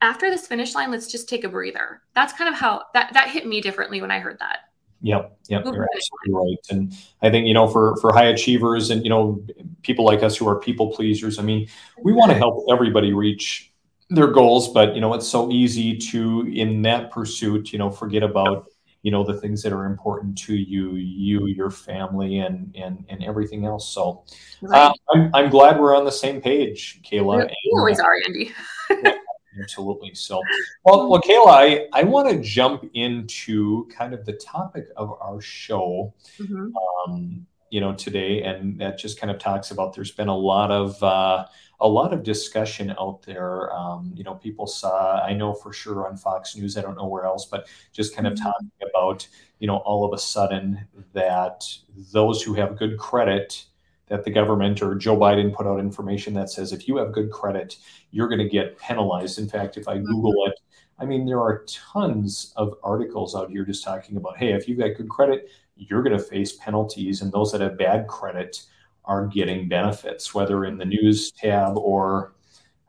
after 0.00 0.30
this 0.30 0.46
finish 0.46 0.74
line, 0.74 0.90
let's 0.90 1.06
just 1.06 1.28
take 1.28 1.44
a 1.44 1.48
breather. 1.48 2.02
That's 2.14 2.32
kind 2.32 2.48
of 2.48 2.58
how 2.58 2.84
that 2.94 3.12
that 3.12 3.28
hit 3.28 3.46
me 3.46 3.60
differently 3.60 4.00
when 4.00 4.10
I 4.10 4.18
heard 4.18 4.38
that. 4.38 4.71
Yep, 5.04 5.36
yep, 5.48 5.64
you're 5.64 5.88
absolutely 5.96 6.30
right. 6.30 6.58
And 6.70 6.92
I 7.22 7.30
think 7.30 7.48
you 7.48 7.54
know, 7.54 7.66
for 7.66 7.96
for 7.96 8.12
high 8.12 8.26
achievers 8.26 8.90
and 8.90 9.02
you 9.02 9.10
know, 9.10 9.44
people 9.82 10.04
like 10.04 10.22
us 10.22 10.36
who 10.36 10.48
are 10.48 10.60
people 10.60 10.92
pleasers. 10.92 11.40
I 11.40 11.42
mean, 11.42 11.68
we 12.02 12.12
want 12.12 12.30
to 12.30 12.38
help 12.38 12.64
everybody 12.70 13.12
reach 13.12 13.72
their 14.10 14.28
goals, 14.28 14.72
but 14.72 14.94
you 14.94 15.00
know, 15.00 15.12
it's 15.14 15.26
so 15.26 15.50
easy 15.50 15.96
to 15.96 16.48
in 16.52 16.82
that 16.82 17.10
pursuit, 17.10 17.72
you 17.72 17.80
know, 17.80 17.90
forget 17.90 18.22
about 18.22 18.66
you 19.02 19.10
know 19.10 19.24
the 19.24 19.34
things 19.34 19.62
that 19.64 19.72
are 19.72 19.86
important 19.86 20.38
to 20.38 20.54
you, 20.54 20.94
you, 20.94 21.46
your 21.46 21.70
family, 21.70 22.38
and 22.38 22.74
and 22.78 23.04
and 23.08 23.24
everything 23.24 23.66
else. 23.66 23.88
So, 23.88 24.24
right. 24.60 24.78
uh, 24.78 24.94
I'm 25.12 25.30
I'm 25.34 25.50
glad 25.50 25.80
we're 25.80 25.96
on 25.96 26.04
the 26.04 26.12
same 26.12 26.40
page, 26.40 27.00
Kayla. 27.02 27.50
You 27.64 27.78
always 27.78 27.98
are, 27.98 28.14
Andy. 28.24 28.52
Absolutely. 29.60 30.14
So, 30.14 30.40
well, 30.84 31.08
well, 31.08 31.20
Kayla, 31.20 31.46
I, 31.48 31.86
I 31.92 32.04
want 32.04 32.28
to 32.30 32.40
jump 32.40 32.88
into 32.94 33.86
kind 33.88 34.14
of 34.14 34.24
the 34.24 34.32
topic 34.34 34.86
of 34.96 35.16
our 35.20 35.40
show, 35.40 36.14
mm-hmm. 36.38 36.70
um, 37.10 37.46
you 37.70 37.80
know, 37.80 37.94
today, 37.94 38.42
and 38.42 38.80
that 38.80 38.98
just 38.98 39.20
kind 39.20 39.30
of 39.30 39.38
talks 39.38 39.70
about. 39.70 39.94
There's 39.94 40.10
been 40.10 40.28
a 40.28 40.36
lot 40.36 40.70
of 40.70 41.02
uh, 41.02 41.46
a 41.80 41.88
lot 41.88 42.12
of 42.12 42.22
discussion 42.22 42.94
out 42.98 43.22
there. 43.22 43.74
Um, 43.74 44.12
you 44.14 44.24
know, 44.24 44.34
people 44.34 44.66
saw. 44.66 45.20
I 45.22 45.34
know 45.34 45.52
for 45.52 45.72
sure 45.72 46.06
on 46.06 46.16
Fox 46.16 46.56
News. 46.56 46.78
I 46.78 46.82
don't 46.82 46.96
know 46.96 47.06
where 47.06 47.24
else, 47.24 47.46
but 47.46 47.68
just 47.92 48.14
kind 48.14 48.26
of 48.26 48.34
mm-hmm. 48.34 48.44
talking 48.44 48.70
about, 48.88 49.26
you 49.58 49.66
know, 49.66 49.78
all 49.78 50.04
of 50.04 50.12
a 50.14 50.18
sudden 50.18 50.86
that 51.12 51.64
those 52.12 52.42
who 52.42 52.54
have 52.54 52.78
good 52.78 52.98
credit 52.98 53.64
that 54.12 54.24
the 54.24 54.30
government 54.30 54.82
or 54.82 54.94
Joe 54.94 55.16
Biden 55.16 55.54
put 55.54 55.66
out 55.66 55.80
information 55.80 56.34
that 56.34 56.50
says 56.50 56.74
if 56.74 56.86
you 56.86 56.98
have 56.98 57.12
good 57.12 57.30
credit, 57.30 57.78
you're 58.10 58.28
going 58.28 58.40
to 58.40 58.48
get 58.48 58.78
penalized. 58.78 59.38
In 59.38 59.48
fact, 59.48 59.78
if 59.78 59.88
I 59.88 59.96
mm-hmm. 59.96 60.04
Google 60.04 60.34
it, 60.48 60.60
I 60.98 61.06
mean, 61.06 61.24
there 61.24 61.40
are 61.40 61.64
tons 61.66 62.52
of 62.56 62.74
articles 62.84 63.34
out 63.34 63.48
here 63.48 63.64
just 63.64 63.82
talking 63.82 64.18
about, 64.18 64.36
hey, 64.36 64.52
if 64.52 64.68
you've 64.68 64.78
got 64.78 64.96
good 64.98 65.08
credit, 65.08 65.48
you're 65.76 66.02
going 66.02 66.16
to 66.16 66.22
face 66.22 66.52
penalties. 66.52 67.22
And 67.22 67.32
those 67.32 67.52
that 67.52 67.62
have 67.62 67.78
bad 67.78 68.06
credit 68.06 68.62
are 69.06 69.28
getting 69.28 69.66
benefits, 69.66 70.34
whether 70.34 70.66
in 70.66 70.76
the 70.76 70.84
news 70.84 71.32
tab 71.32 71.78
or, 71.78 72.34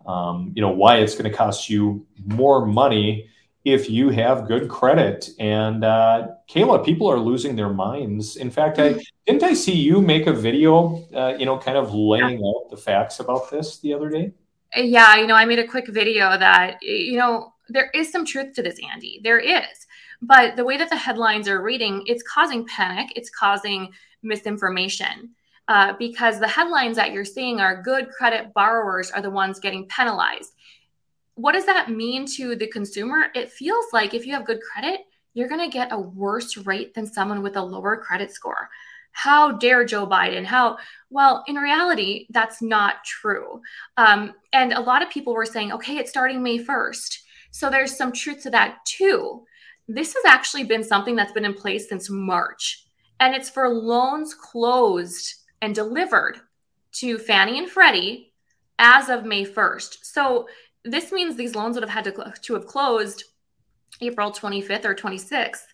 um, 0.06 0.52
you 0.54 0.62
know, 0.62 0.72
why 0.72 0.98
it's 0.98 1.16
going 1.16 1.32
to 1.32 1.36
cost 1.36 1.70
you 1.70 2.06
more 2.26 2.66
money 2.66 3.30
if 3.66 3.90
you 3.90 4.10
have 4.10 4.48
good 4.48 4.70
credit. 4.70 5.30
And 5.40 5.84
uh, 5.84 6.28
Kayla, 6.50 6.84
people 6.84 7.10
are 7.10 7.20
losing 7.20 7.56
their 7.56 7.70
minds. 7.70 8.36
In 8.36 8.52
fact, 8.52 8.80
I 8.80 8.96
didn't 9.26 9.44
I 9.44 9.54
see 9.54 9.76
you 9.76 10.02
make 10.02 10.28
a 10.28 10.34
video, 10.34 11.04
uh, 11.14 11.36
you 11.38 11.46
know, 11.46 11.58
kind 11.58 11.78
of 11.78 11.94
laying 11.94 12.40
yeah. 12.40 12.48
out 12.48 12.70
the 12.70 12.78
facts 12.78 13.20
about 13.20 13.50
this 13.50 13.80
the 13.80 13.94
other 13.94 14.10
day. 14.10 14.34
Yeah, 14.76 15.16
you 15.18 15.28
know, 15.28 15.36
I 15.36 15.46
made 15.46 15.60
a 15.60 15.68
quick 15.68 15.88
video 15.88 16.38
that 16.38 16.82
you 16.82 17.18
know 17.18 17.54
there 17.70 17.90
is 17.94 18.12
some 18.12 18.26
truth 18.26 18.54
to 18.56 18.64
this, 18.64 18.80
Andy. 18.92 19.22
There 19.24 19.40
is, 19.40 19.88
but 20.22 20.56
the 20.56 20.66
way 20.66 20.78
that 20.78 20.90
the 20.90 20.98
headlines 20.98 21.48
are 21.48 21.62
reading, 21.62 22.04
it's 22.08 22.24
causing 22.24 22.66
panic. 22.66 23.14
It's 23.16 23.30
causing 23.30 23.92
misinformation. 24.24 25.30
Uh, 25.70 25.94
because 25.98 26.42
the 26.42 26.48
headlines 26.48 26.98
that 26.98 27.14
you're 27.14 27.24
seeing 27.24 27.62
are 27.62 27.82
good 27.82 28.10
credit 28.10 28.54
borrowers 28.54 29.12
are 29.12 29.22
the 29.22 29.30
ones 29.30 29.62
getting 29.62 29.88
penalized 29.88 30.53
what 31.36 31.54
does 31.54 31.66
that 31.66 31.90
mean 31.90 32.26
to 32.36 32.56
the 32.56 32.68
consumer? 32.68 33.28
It 33.34 33.52
feels 33.52 33.86
like 33.92 34.14
if 34.14 34.26
you 34.26 34.34
have 34.34 34.46
good 34.46 34.62
credit, 34.62 35.02
you're 35.34 35.48
going 35.48 35.68
to 35.68 35.74
get 35.74 35.92
a 35.92 36.00
worse 36.00 36.58
rate 36.58 36.94
than 36.94 37.08
someone 37.08 37.42
with 37.42 37.56
a 37.56 37.62
lower 37.62 37.98
credit 37.98 38.32
score. 38.32 38.70
How 39.12 39.52
dare 39.52 39.86
Joe 39.86 40.08
Biden? 40.08 40.44
How, 40.44 40.78
well, 41.10 41.44
in 41.48 41.56
reality, 41.56 42.28
that's 42.32 42.62
not 42.62 43.04
true. 43.04 43.62
Um, 43.98 44.34
and 44.54 44.74
a 44.74 44.82
lot 44.82 45.02
of 45.02 45.10
people 45.10 45.34
were 45.34 45.46
saying, 45.46 45.72
okay, 45.72 45.98
it's 45.98 46.10
starting 46.10 46.42
May 46.42 46.60
1st. 46.60 47.20
So 47.52 47.70
there's 47.70 47.96
some 47.96 48.12
truth 48.12 48.42
to 48.44 48.50
that 48.52 48.78
too. 48.86 49.44
This 49.88 50.14
has 50.14 50.26
actually 50.26 50.64
been 50.64 50.84
something 50.84 51.16
that's 51.16 51.34
been 51.34 51.46
in 51.46 51.54
place 51.54 51.90
since 51.90 52.10
March, 52.10 52.86
and 53.20 53.36
it's 53.36 53.50
for 53.50 53.70
loans 53.70 54.34
closed 54.34 55.36
and 55.62 55.76
delivered 55.76 56.38
to 56.94 57.18
Fannie 57.18 57.60
and 57.60 57.70
Freddie 57.70 58.34
as 58.80 59.10
of 59.10 59.26
May 59.26 59.46
1st. 59.46 59.98
So 60.02 60.48
this 60.86 61.12
means 61.12 61.36
these 61.36 61.56
loans 61.56 61.76
would 61.76 61.84
have 61.84 61.90
had 61.90 62.04
to, 62.06 62.34
to 62.42 62.54
have 62.54 62.68
closed 62.68 63.24
April 64.02 64.32
25th 64.32 64.86
or 64.86 64.96
26th, 64.96 65.66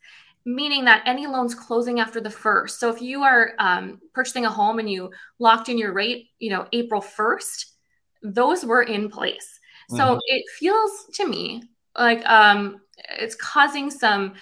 meaning 0.45 0.85
that 0.85 1.03
any 1.05 1.27
loans 1.27 1.55
closing 1.55 1.99
after 1.99 2.19
the 2.21 2.29
first. 2.29 2.79
So 2.79 2.89
if 2.89 3.01
you 3.01 3.23
are 3.23 3.53
um, 3.59 3.99
purchasing 4.13 4.45
a 4.45 4.49
home 4.49 4.79
and 4.79 4.89
you 4.89 5.11
locked 5.39 5.69
in 5.69 5.77
your 5.77 5.93
rate, 5.93 6.27
you 6.39 6.49
know, 6.49 6.67
April 6.73 7.01
1st, 7.01 7.65
those 8.21 8.65
were 8.65 8.83
in 8.83 9.09
place. 9.09 9.59
So 9.89 9.97
mm-hmm. 9.97 10.19
it 10.27 10.45
feels 10.59 11.05
to 11.15 11.27
me 11.27 11.63
like 11.97 12.23
um, 12.29 12.81
it's 13.17 13.35
causing 13.35 13.89
some 13.89 14.33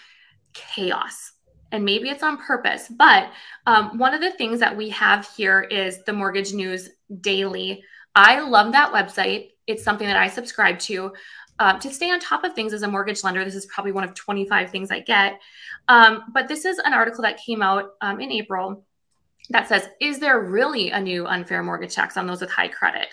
chaos 0.54 1.32
and 1.72 1.86
maybe 1.86 2.10
it's 2.10 2.24
on 2.24 2.38
purpose. 2.38 2.88
But 2.90 3.32
um, 3.66 3.98
one 3.98 4.14
of 4.14 4.22
the 4.22 4.32
things 4.32 4.60
that 4.60 4.76
we 4.76 4.90
have 4.90 5.28
here 5.36 5.62
is 5.62 6.04
the 6.04 6.14
Mortgage 6.14 6.54
News 6.54 6.90
Daily. 7.22 7.84
I 8.16 8.42
love 8.42 8.72
that 8.74 8.92
website. 8.92 9.52
It's 9.68 9.84
something 9.84 10.08
that 10.08 10.18
I 10.18 10.28
subscribe 10.28 10.80
to. 10.80 11.14
Uh, 11.60 11.80
to 11.80 11.92
stay 11.92 12.12
on 12.12 12.20
top 12.20 12.44
of 12.44 12.54
things 12.54 12.72
as 12.72 12.84
a 12.84 12.88
mortgage 12.88 13.24
lender, 13.24 13.44
this 13.44 13.56
is 13.56 13.66
probably 13.66 13.92
one 13.92 14.04
of 14.04 14.14
25 14.14 14.70
things 14.70 14.92
I 14.92 15.00
get. 15.00 15.40
Um, 15.88 16.26
but 16.32 16.48
this 16.48 16.66
is 16.66 16.78
an 16.80 16.94
article 16.94 17.24
that 17.24 17.38
came 17.38 17.62
out 17.62 17.94
um, 18.02 18.20
in 18.22 18.32
April 18.32 18.86
that 19.50 19.68
says, 19.68 19.90
Is 20.00 20.20
there 20.20 20.40
really 20.42 20.92
a 20.92 21.00
new 21.00 21.26
unfair 21.26 21.64
mortgage 21.64 21.96
tax 21.96 22.16
on 22.16 22.28
those 22.28 22.42
with 22.42 22.52
high 22.52 22.68
credit? 22.68 23.08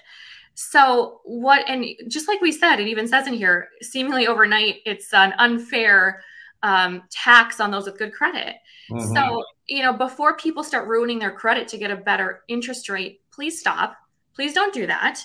So, 0.55 1.21
what, 1.25 1.69
and 1.69 1.85
just 2.09 2.29
like 2.29 2.41
we 2.41 2.53
said, 2.53 2.79
it 2.81 2.87
even 2.87 3.09
says 3.09 3.27
in 3.27 3.35
here, 3.35 3.69
seemingly 3.83 4.27
overnight, 4.27 4.77
it's 4.85 5.13
an 5.13 5.33
unfair 5.39 6.23
um, 6.63 7.03
tax 7.11 7.61
on 7.61 7.71
those 7.71 7.87
with 7.87 7.99
good 7.99 8.13
credit. 8.13 8.57
Mm-hmm. 8.91 9.15
So, 9.15 9.43
you 9.67 9.83
know, 9.83 9.93
before 9.93 10.37
people 10.37 10.63
start 10.63 10.87
ruining 10.87 11.19
their 11.19 11.33
credit 11.33 11.67
to 11.69 11.79
get 11.79 11.91
a 11.91 11.97
better 11.97 12.43
interest 12.49 12.89
rate, 12.89 13.21
please 13.33 13.59
stop. 13.59 13.97
Please 14.35 14.55
don't 14.55 14.73
do 14.73 14.87
that. 14.87 15.21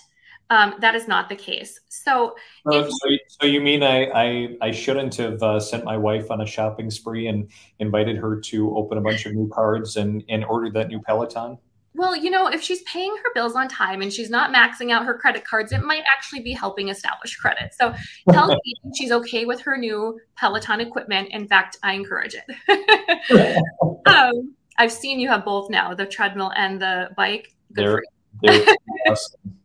Um, 0.51 0.75
that 0.79 0.95
is 0.95 1.07
not 1.07 1.29
the 1.29 1.35
case. 1.35 1.79
So, 1.89 2.35
so, 2.69 2.79
if, 2.79 2.89
so, 2.89 3.09
so, 3.27 3.45
you 3.45 3.61
mean 3.61 3.83
I, 3.83 4.05
I, 4.05 4.57
I 4.61 4.71
shouldn't 4.71 5.15
have 5.15 5.43
uh, 5.43 5.59
sent 5.59 5.85
my 5.85 5.95
wife 5.95 6.31
on 6.31 6.41
a 6.41 6.45
shopping 6.45 6.89
spree 6.89 7.27
and 7.27 7.51
invited 7.77 8.17
her 8.17 8.39
to 8.39 8.75
open 8.75 8.97
a 8.97 9.01
bunch 9.01 9.27
of 9.27 9.35
new 9.35 9.47
cards 9.49 9.95
and, 9.95 10.23
and 10.27 10.43
order 10.45 10.71
that 10.71 10.87
new 10.87 11.01
Peloton? 11.01 11.59
Well, 11.95 12.15
you 12.15 12.29
know, 12.29 12.47
if 12.47 12.61
she's 12.61 12.81
paying 12.83 13.15
her 13.17 13.29
bills 13.33 13.55
on 13.55 13.67
time 13.67 14.01
and 14.01 14.13
she's 14.13 14.29
not 14.29 14.53
maxing 14.53 14.91
out 14.91 15.05
her 15.05 15.15
credit 15.15 15.45
cards, 15.45 15.71
it 15.71 15.83
might 15.83 16.03
actually 16.11 16.41
be 16.41 16.53
helping 16.53 16.89
establish 16.89 17.35
credit. 17.35 17.73
So 17.73 17.93
tell 18.31 18.47
me 18.65 18.75
she's 18.95 19.11
okay 19.11 19.45
with 19.45 19.59
her 19.61 19.77
new 19.77 20.19
Peloton 20.37 20.81
equipment. 20.81 21.29
In 21.31 21.47
fact, 21.47 21.77
I 21.83 21.93
encourage 21.93 22.35
it. 22.35 23.61
um, 24.05 24.55
I've 24.77 24.91
seen 24.91 25.19
you 25.19 25.27
have 25.29 25.43
both 25.43 25.69
now, 25.69 25.93
the 25.93 26.05
treadmill 26.05 26.53
and 26.55 26.81
the 26.81 27.09
bike. 27.17 27.53
Good 27.73 27.85
they're, 27.85 28.03
they're 28.43 28.75
awesome. 29.07 29.57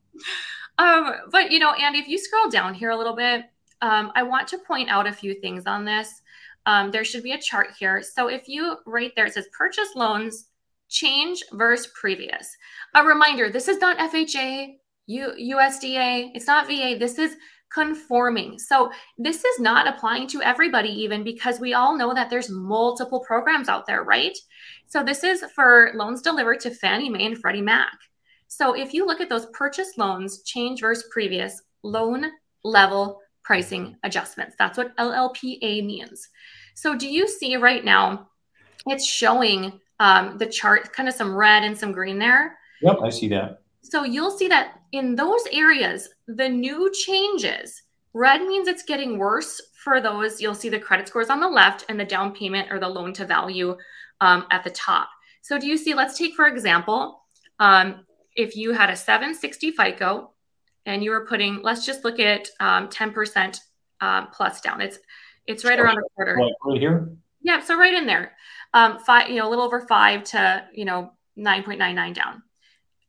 Um, 0.79 1.13
but 1.31 1.51
you 1.51 1.59
know, 1.59 1.73
Andy, 1.73 1.99
if 1.99 2.09
you 2.09 2.19
scroll 2.19 2.49
down 2.49 2.75
here 2.75 2.91
a 2.91 2.97
little 2.97 3.17
bit, 3.17 3.45
um, 3.81 4.13
I 4.15 4.23
want 4.23 4.49
to 4.49 4.59
point 4.59 4.89
out 4.89 5.07
a 5.07 5.13
few 5.13 5.35
things 5.35 5.67
on 5.67 5.85
this. 5.85 6.23
Um, 6.67 6.91
there 6.91 7.05
should 7.05 7.23
be 7.23 7.33
a 7.33 7.41
chart 7.41 7.69
here. 7.79 8.03
So 8.03 8.29
if 8.29 8.49
you 8.49 8.77
right 8.87 9.13
there, 9.15 9.27
it 9.27 9.35
says 9.35 9.49
purchase 9.57 9.91
loans 9.95 10.49
change 10.89 11.43
versus 11.53 11.93
previous. 11.95 12.57
A 12.95 13.05
reminder 13.05 13.51
this 13.51 13.69
is 13.69 13.79
not 13.79 13.99
FHA, 13.99 14.77
U- 15.07 15.57
USDA, 15.57 16.31
it's 16.35 16.47
not 16.47 16.67
VA, 16.67 16.97
this 16.99 17.19
is 17.19 17.37
conforming. 17.73 18.59
So 18.59 18.91
this 19.19 19.45
is 19.45 19.61
not 19.61 19.89
applying 19.89 20.29
to 20.29 20.43
everybody, 20.43 20.91
even 20.91 21.25
because 21.25 21.59
we 21.59 21.75
all 21.75 21.97
know 21.97 22.15
that 22.15 22.31
there's 22.31 22.49
multiple 22.49 23.21
programs 23.21 23.69
out 23.69 23.85
there, 23.87 24.05
right? 24.05 24.37
So 24.87 25.03
this 25.03 25.25
is 25.25 25.45
for 25.55 25.91
loans 25.95 26.23
delivered 26.23 26.61
to 26.61 26.71
Fannie 26.71 27.11
Mae 27.11 27.27
and 27.27 27.39
Freddie 27.39 27.63
Mac. 27.63 27.93
So 28.57 28.73
if 28.73 28.95
you 28.95 29.05
look 29.05 29.21
at 29.21 29.29
those 29.29 29.47
purchase 29.47 29.99
loans, 29.99 30.45
change 30.45 30.81
versus 30.81 31.09
previous, 31.11 31.61
loan 31.83 32.27
level 32.63 33.21
pricing 33.43 33.97
adjustments. 34.05 34.55
That's 34.57 34.79
what 34.79 34.97
LLPA 34.97 35.85
means. 35.85 36.29
So 36.77 36.97
do 36.97 37.09
you 37.09 37.27
see 37.27 37.57
right 37.57 37.85
now 37.85 38.29
it's 38.87 39.05
showing 39.05 39.81
um, 39.99 40.39
the 40.39 40.47
chart, 40.47 40.93
kind 40.93 41.09
of 41.09 41.17
some 41.17 41.35
red 41.35 41.65
and 41.65 41.77
some 41.77 41.91
green 41.91 42.21
there. 42.21 42.57
Yep, 42.83 42.99
I 43.03 43.11
see 43.11 43.27
that. 43.29 43.63
So 43.83 44.05
you'll 44.05 44.31
see 44.31 44.47
that 44.47 44.79
in 44.93 45.17
those 45.17 45.43
areas, 45.51 46.09
the 46.29 46.49
new 46.49 46.93
changes, 46.93 47.83
red 48.13 48.43
means 48.43 48.69
it's 48.69 48.85
getting 48.85 49.19
worse 49.19 49.61
for 49.83 50.01
those. 50.01 50.41
You'll 50.41 50.55
see 50.55 50.69
the 50.69 50.79
credit 50.79 51.09
scores 51.09 51.29
on 51.29 51.41
the 51.41 51.49
left 51.49 51.87
and 51.89 51.99
the 51.99 52.05
down 52.05 52.33
payment 52.33 52.71
or 52.71 52.79
the 52.79 52.89
loan 52.89 53.13
to 53.15 53.27
value 53.27 53.77
um, 54.21 54.47
at 54.53 54.63
the 54.63 54.71
top. 54.71 55.09
So 55.43 55.59
do 55.59 55.67
you 55.67 55.77
see, 55.77 55.93
let's 55.93 56.17
take, 56.17 56.35
for 56.35 56.47
example, 56.47 57.21
um, 57.59 58.05
if 58.35 58.57
you 58.57 58.73
had 58.73 58.91
a 58.91 58.97
760 58.97 59.73
FICO 59.73 60.31
and 60.87 61.03
you 61.03 61.11
were 61.11 61.27
putting, 61.27 61.63
let's 61.63 61.87
just 61.87 62.05
look 62.05 62.19
at 62.19 62.49
um, 62.61 62.89
10% 62.89 63.61
uh, 64.01 64.27
plus 64.27 64.61
down. 64.61 64.81
It's 64.81 64.99
it's 65.47 65.65
right 65.65 65.79
around 65.79 65.99
a 65.99 66.03
quarter. 66.15 66.37
right 66.65 66.81
here? 66.81 67.13
Yeah, 67.43 67.61
so 67.61 67.77
right 67.77 67.93
in 67.93 68.07
there 68.07 68.33
um, 68.75 68.99
five, 68.99 69.31
you 69.31 69.37
know, 69.37 69.49
a 69.49 69.51
little 69.51 69.65
over 69.65 69.81
five 69.81 70.25
to, 70.25 70.65
you 70.75 70.85
know, 70.85 71.13
9.99 71.39 72.15
down. 72.15 72.43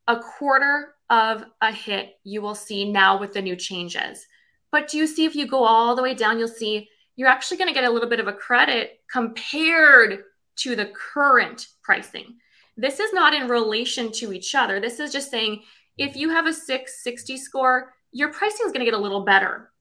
A 0.08 0.20
quarter 0.20 0.94
of 1.10 1.44
a 1.62 1.72
hit 1.72 2.18
you 2.24 2.42
will 2.42 2.56
see 2.56 2.90
now 2.90 3.20
with 3.20 3.34
the 3.34 3.42
new 3.42 3.56
changes. 3.56 4.26
But 4.72 4.88
do 4.88 4.98
you 4.98 5.08
see 5.08 5.26
if 5.26 5.36
you 5.36 5.48
go 5.48 5.64
all 5.64 5.96
the 5.96 6.04
way 6.04 6.14
down, 6.14 6.38
you'll 6.38 6.48
see 6.48 6.88
you're 7.16 7.30
actually 7.30 7.58
going 7.58 7.68
to 7.68 7.74
get 7.74 7.84
a 7.84 7.90
little 7.90 8.10
bit 8.10 8.20
of 8.20 8.28
a 8.28 8.34
credit 8.34 9.00
compared 9.12 10.24
to 10.58 10.76
the 10.76 10.92
current 11.14 11.68
pricing. 11.82 12.36
This 12.78 13.00
is 13.00 13.14
not 13.14 13.34
in 13.34 13.48
relation 13.48 14.12
to 14.14 14.34
each 14.34 14.56
other. 14.56 14.80
This 14.80 15.00
is 15.00 15.12
just 15.12 15.32
saying 15.32 15.62
if 15.98 16.16
you 16.16 16.30
have 16.30 16.46
a 16.46 16.54
660 16.54 17.38
score, 17.38 17.94
your 18.12 18.32
pricing 18.34 18.66
is 18.66 18.72
going 18.72 18.86
to 18.86 18.92
get 18.92 18.98
a 18.98 19.02
little 19.02 19.24
better. 19.24 19.72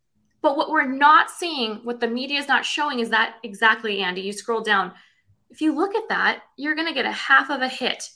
But 0.43 0.57
what 0.57 0.71
we're 0.71 0.87
not 0.87 1.31
seeing, 1.31 1.77
what 1.85 2.01
the 2.01 2.09
media 2.09 2.39
is 2.39 2.49
not 2.49 2.65
showing, 2.65 3.01
is 3.01 3.11
that 3.11 3.37
exactly, 3.43 4.01
Andy. 4.01 4.21
You 4.21 4.33
scroll 4.33 4.61
down, 4.61 4.93
if 5.51 5.61
you 5.61 5.75
look 5.75 5.95
at 5.95 6.09
that, 6.09 6.43
you're 6.57 6.75
going 6.75 6.89
to 6.89 6.95
get 6.95 7.07
a 7.07 7.13
half 7.13 7.51
of 7.51 7.63
a 7.63 7.69
hit. 7.69 8.11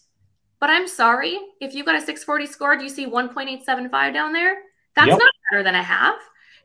But 0.61 0.71
I'm 0.71 0.89
sorry, 0.89 1.39
if 1.61 1.75
you 1.75 1.85
got 1.85 1.95
a 1.95 2.01
640 2.01 2.47
score, 2.47 2.77
do 2.77 2.83
you 2.83 2.91
see 2.91 3.07
1.875 3.07 4.13
down 4.13 4.33
there? 4.33 4.59
That's 4.95 5.09
yep. 5.09 5.19
not 5.19 5.33
better 5.51 5.63
than 5.63 5.75
a 5.75 5.83
half. 5.83 6.17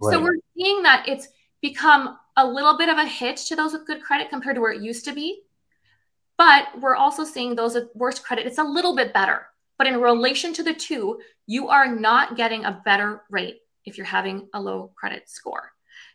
Right. 0.02 0.14
So 0.14 0.22
we're 0.22 0.38
seeing 0.58 0.82
that 0.84 1.08
it's 1.08 1.28
become 1.62 2.18
a 2.36 2.46
little 2.46 2.78
bit 2.78 2.90
of 2.90 2.98
a 2.98 3.06
hit 3.06 3.38
to 3.38 3.56
those 3.56 3.74
with 3.74 3.86
good 3.86 4.02
credit 4.02 4.30
compared 4.30 4.56
to 4.56 4.62
where 4.62 4.72
it 4.72 4.82
used 4.82 5.06
to 5.06 5.14
be. 5.14 5.44
But 6.38 6.68
we're 6.80 6.96
also 6.96 7.24
seeing 7.24 7.56
those 7.56 7.76
with 7.76 7.90
worse 7.94 8.20
credit, 8.20 8.48
it's 8.48 8.58
a 8.58 8.64
little 8.64 8.96
bit 8.96 9.14
better. 9.14 9.48
But 9.78 9.88
in 9.88 10.00
relation 10.00 10.54
to 10.54 10.64
the 10.64 10.74
two, 10.74 11.20
you 11.48 11.70
are 11.70 11.88
not 11.88 12.38
getting 12.38 12.66
a 12.66 12.82
better 12.86 13.24
rate 13.30 13.60
if 13.86 13.98
you're 13.98 14.06
having 14.06 14.48
a 14.54 14.62
low 14.62 14.92
credit 14.96 15.30
score. 15.30 15.72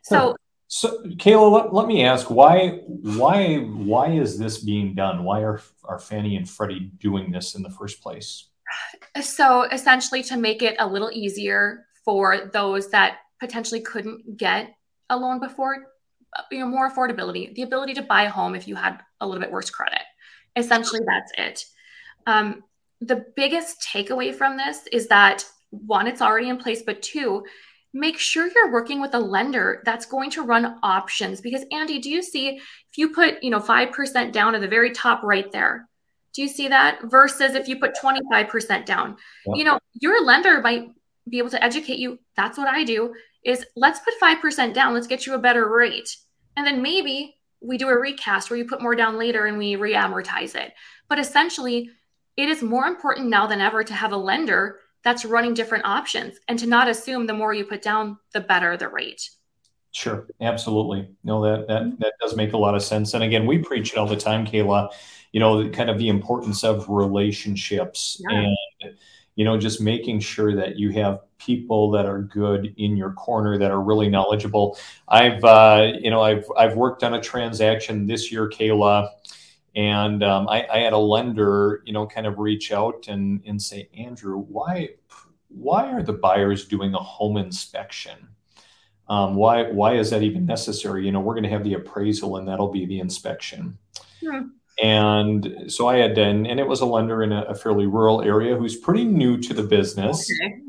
Hmm. 0.09 0.15
So 0.15 0.37
so, 0.71 1.03
Kayla, 1.03 1.51
let, 1.51 1.73
let 1.73 1.87
me 1.87 2.05
ask 2.05 2.31
why 2.31 2.81
why 2.87 3.57
why 3.57 4.13
is 4.13 4.39
this 4.39 4.59
being 4.59 4.95
done? 4.95 5.25
Why 5.25 5.41
are 5.41 5.63
are 5.85 5.99
Fannie 5.99 6.37
and 6.37 6.49
Freddie 6.49 6.93
doing 6.99 7.33
this 7.33 7.55
in 7.55 7.63
the 7.63 7.71
first 7.71 8.03
place? 8.03 8.51
So, 9.23 9.63
essentially, 9.63 10.23
to 10.25 10.37
make 10.37 10.63
it 10.63 10.77
a 10.79 10.87
little 10.87 11.11
easier 11.11 11.87
for 12.05 12.51
those 12.53 12.91
that 12.91 13.17
potentially 13.41 13.81
couldn't 13.81 14.37
get 14.37 14.75
a 15.09 15.17
loan 15.17 15.41
before, 15.41 15.87
you 16.51 16.59
know, 16.59 16.67
more 16.67 16.91
affordability, 16.91 17.55
the 17.55 17.63
ability 17.63 17.95
to 17.95 18.03
buy 18.03 18.25
a 18.25 18.31
home 18.31 18.55
if 18.55 18.69
you 18.69 18.75
had 18.75 19.01
a 19.21 19.27
little 19.27 19.41
bit 19.41 19.53
worse 19.53 19.71
credit. 19.71 20.03
Essentially, 20.57 21.01
that's 21.07 21.33
it. 21.37 21.65
Um, 22.27 22.65
the 23.01 23.27
biggest 23.37 23.81
takeaway 23.83 24.35
from 24.35 24.57
this 24.57 24.87
is 24.93 25.09
that 25.09 25.45
one, 25.71 26.07
it's 26.07 26.23
already 26.23 26.49
in 26.49 26.57
place, 26.57 26.83
but 26.83 27.03
two, 27.03 27.45
make 27.95 28.19
sure 28.19 28.49
you're 28.55 28.73
working 28.73 29.01
with 29.01 29.15
a 29.15 29.19
lender 29.19 29.83
that's 29.85 30.07
going 30.07 30.31
to 30.31 30.43
run 30.43 30.79
options 30.83 31.41
because 31.41 31.65
andy 31.73 31.99
do 31.99 32.11
you 32.11 32.23
see 32.23 32.49
if 32.49 32.99
you 32.99 33.11
put 33.11 33.43
you 33.43 33.51
know 33.51 33.61
5% 33.61 34.33
down 34.33 34.55
at 34.55 34.61
the 34.61 34.69
very 34.69 34.91
top 34.91 35.23
right 35.23 35.51
there 35.53 35.89
do 36.35 36.43
you 36.43 36.49
see 36.49 36.69
that 36.69 37.01
versus 37.05 37.55
if 37.55 37.67
you 37.67 37.79
put 37.81 37.97
25% 37.97 38.85
down 38.85 39.17
yeah. 39.47 39.55
you 39.55 39.65
know 39.65 39.79
your 39.95 40.23
lender 40.23 40.61
might 40.61 40.91
be 41.29 41.39
able 41.39 41.51
to 41.51 41.63
educate 41.63 41.99
you 41.99 42.19
that's 42.37 42.59
what 42.59 42.69
i 42.69 42.85
do 42.85 43.15
is 43.45 43.65
let's 43.75 44.01
put 44.01 44.15
5% 44.21 44.75
down 44.75 44.93
let's 44.93 45.07
get 45.07 45.27
you 45.27 45.35
a 45.35 45.39
better 45.39 45.67
rate 45.69 46.15
and 46.57 46.67
then 46.67 46.83
maybe 46.83 47.38
we 47.61 47.79
do 47.79 47.89
a 47.89 47.99
recast 47.99 48.51
where 48.51 48.59
you 48.59 48.65
put 48.65 48.83
more 48.83 48.95
down 48.95 49.19
later 49.19 49.47
and 49.47 49.59
we 49.59 49.77
re-amortize 49.77 50.55
it. 50.55 50.73
But 51.09 51.19
essentially 51.19 51.91
it 52.37 52.49
is 52.49 52.63
more 52.63 52.87
important 52.87 53.29
now 53.29 53.47
than 53.47 53.61
ever 53.61 53.83
to 53.83 53.95
have 53.95 54.13
a 54.13 54.17
lender 54.17 54.79
that's 55.03 55.25
running 55.25 55.55
different 55.55 55.85
options 55.85 56.39
and 56.49 56.59
to 56.59 56.67
not 56.67 56.89
assume 56.89 57.27
the 57.27 57.35
more 57.35 57.53
you 57.53 57.65
put 57.65 57.83
down 57.83 58.19
the 58.33 58.41
better 58.41 58.77
the 58.77 58.89
rate. 58.89 59.31
Sure. 59.93 60.27
Absolutely. 60.41 61.09
No 61.25 61.43
that 61.43 61.67
that 61.67 61.99
that 61.99 62.13
does 62.21 62.37
make 62.37 62.53
a 62.53 62.59
lot 62.59 62.75
of 62.75 62.83
sense. 62.83 63.15
And 63.15 63.25
again 63.25 63.47
we 63.47 63.59
preach 63.59 63.93
it 63.93 63.99
all 63.99 64.07
the 64.07 64.17
time 64.17 64.47
kayla 64.47 64.93
you 65.33 65.41
know 65.41 65.69
kind 65.71 65.91
of 65.91 65.99
the 65.99 66.09
importance 66.09 66.65
of 66.65 66.89
relationships 66.89 68.21
yeah. 68.21 68.39
and 68.39 68.57
you 69.35 69.45
know 69.45 69.59
just 69.59 69.81
making 69.81 70.21
sure 70.21 70.55
that 70.55 70.77
you 70.77 70.91
have 70.91 71.21
people 71.39 71.91
that 71.91 72.07
are 72.07 72.23
good 72.23 72.75
in 72.77 72.97
your 72.97 73.13
corner 73.13 73.57
that 73.59 73.71
are 73.71 73.81
really 73.81 74.09
knowledgeable 74.09 74.79
i've 75.09 75.45
uh, 75.45 75.93
you 76.01 76.11
know 76.11 76.23
i've 76.23 76.45
i've 76.57 76.77
worked 76.77 77.05
on 77.05 77.15
a 77.15 77.21
transaction 77.21 78.07
this 78.07 78.33
year 78.33 78.49
kayla 78.49 79.09
and 79.79 80.25
um, 80.25 80.49
I, 80.49 80.67
I, 80.73 80.79
had 80.79 80.93
a 80.93 80.99
lender, 80.99 81.83
you 81.85 81.93
know, 81.93 82.05
kind 82.05 82.27
of 82.27 82.39
reach 82.39 82.73
out 82.73 83.07
and, 83.07 83.41
and 83.47 83.63
say, 83.63 83.89
Andrew, 83.97 84.39
why 84.39 84.89
why 85.49 85.93
are 85.93 86.03
the 86.03 86.13
buyers 86.13 86.67
doing 86.67 86.95
a 86.95 86.99
home 86.99 87.37
inspection? 87.37 88.29
Um, 89.09 89.37
why 89.37 89.71
why 89.71 89.95
is 89.95 90.11
that 90.11 90.23
even 90.23 90.47
necessary? 90.47 91.07
You 91.07 91.13
know, 91.13 91.21
we're 91.21 91.35
going 91.35 91.45
to 91.45 91.51
have 91.51 91.65
the 91.65 91.75
appraisal, 91.75 92.37
and 92.37 92.49
that'll 92.49 92.73
be 92.73 92.87
the 92.87 92.99
inspection. 92.99 93.79
Yeah. 94.21 94.43
And 94.83 95.65
so 95.67 95.89
I 95.89 95.97
had 95.97 96.15
done, 96.15 96.47
and 96.47 96.61
it 96.61 96.69
was 96.69 96.81
a 96.81 96.87
lender 96.87 97.23
in 97.23 97.33
a, 97.33 97.43
a 97.43 97.55
fairly 97.55 97.87
rural 97.87 98.23
area 98.23 98.57
who's 98.57 98.77
pretty 98.77 99.05
new 99.05 99.37
to 99.39 99.53
the 99.53 99.63
business. 99.65 100.31
Okay. 100.43 100.63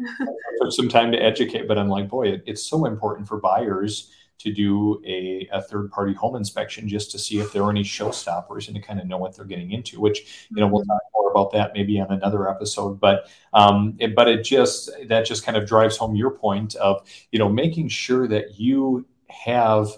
took 0.62 0.72
some 0.72 0.89
time 0.89 1.12
to 1.12 1.18
educate, 1.18 1.68
but 1.68 1.78
I'm 1.78 1.89
like, 1.89 2.10
boy, 2.10 2.28
it, 2.30 2.44
it's 2.46 2.63
so 2.63 2.86
important 2.86 3.28
for 3.28 3.39
buyers 3.39 4.12
to 4.39 4.54
do 4.54 5.01
a, 5.06 5.48
a 5.51 5.62
third 5.62 5.92
party 5.92 6.13
home 6.13 6.36
inspection 6.36 6.88
just 6.88 7.12
to 7.12 7.20
see 7.20 7.39
if 7.39 7.51
there 7.51 7.62
are 7.63 7.70
any 7.70 7.84
showstoppers 7.84 8.68
and 8.68 8.75
to 8.75 8.82
kind 8.82 9.00
of 9.00 9.06
know 9.06 9.18
what 9.18 9.36
they're 9.36 9.46
getting 9.46 9.72
into. 9.72 10.00
Which 10.00 10.48
you 10.50 10.62
know 10.62 10.68
we'll 10.68 10.82
mm-hmm. 10.82 10.89
talk 10.89 11.01
more 11.13 11.32
about 11.32 11.51
that 11.51 11.74
maybe 11.74 12.00
on 12.00 12.12
another 12.12 12.50
episode. 12.50 13.00
But 13.00 13.28
um, 13.54 13.96
it, 14.00 14.16
but 14.16 14.28
it 14.28 14.44
just 14.44 14.89
that 15.08 15.25
just 15.25 15.46
kind 15.46 15.58
of 15.58 15.68
drives 15.68 15.98
home 15.98 16.16
your 16.16 16.32
point 16.32 16.75
of 16.75 17.08
you 17.32 17.39
know 17.39 17.50
making 17.50 17.89
sure 17.89 18.28
that 18.28 18.60
you 18.60 19.06
have 19.30 19.89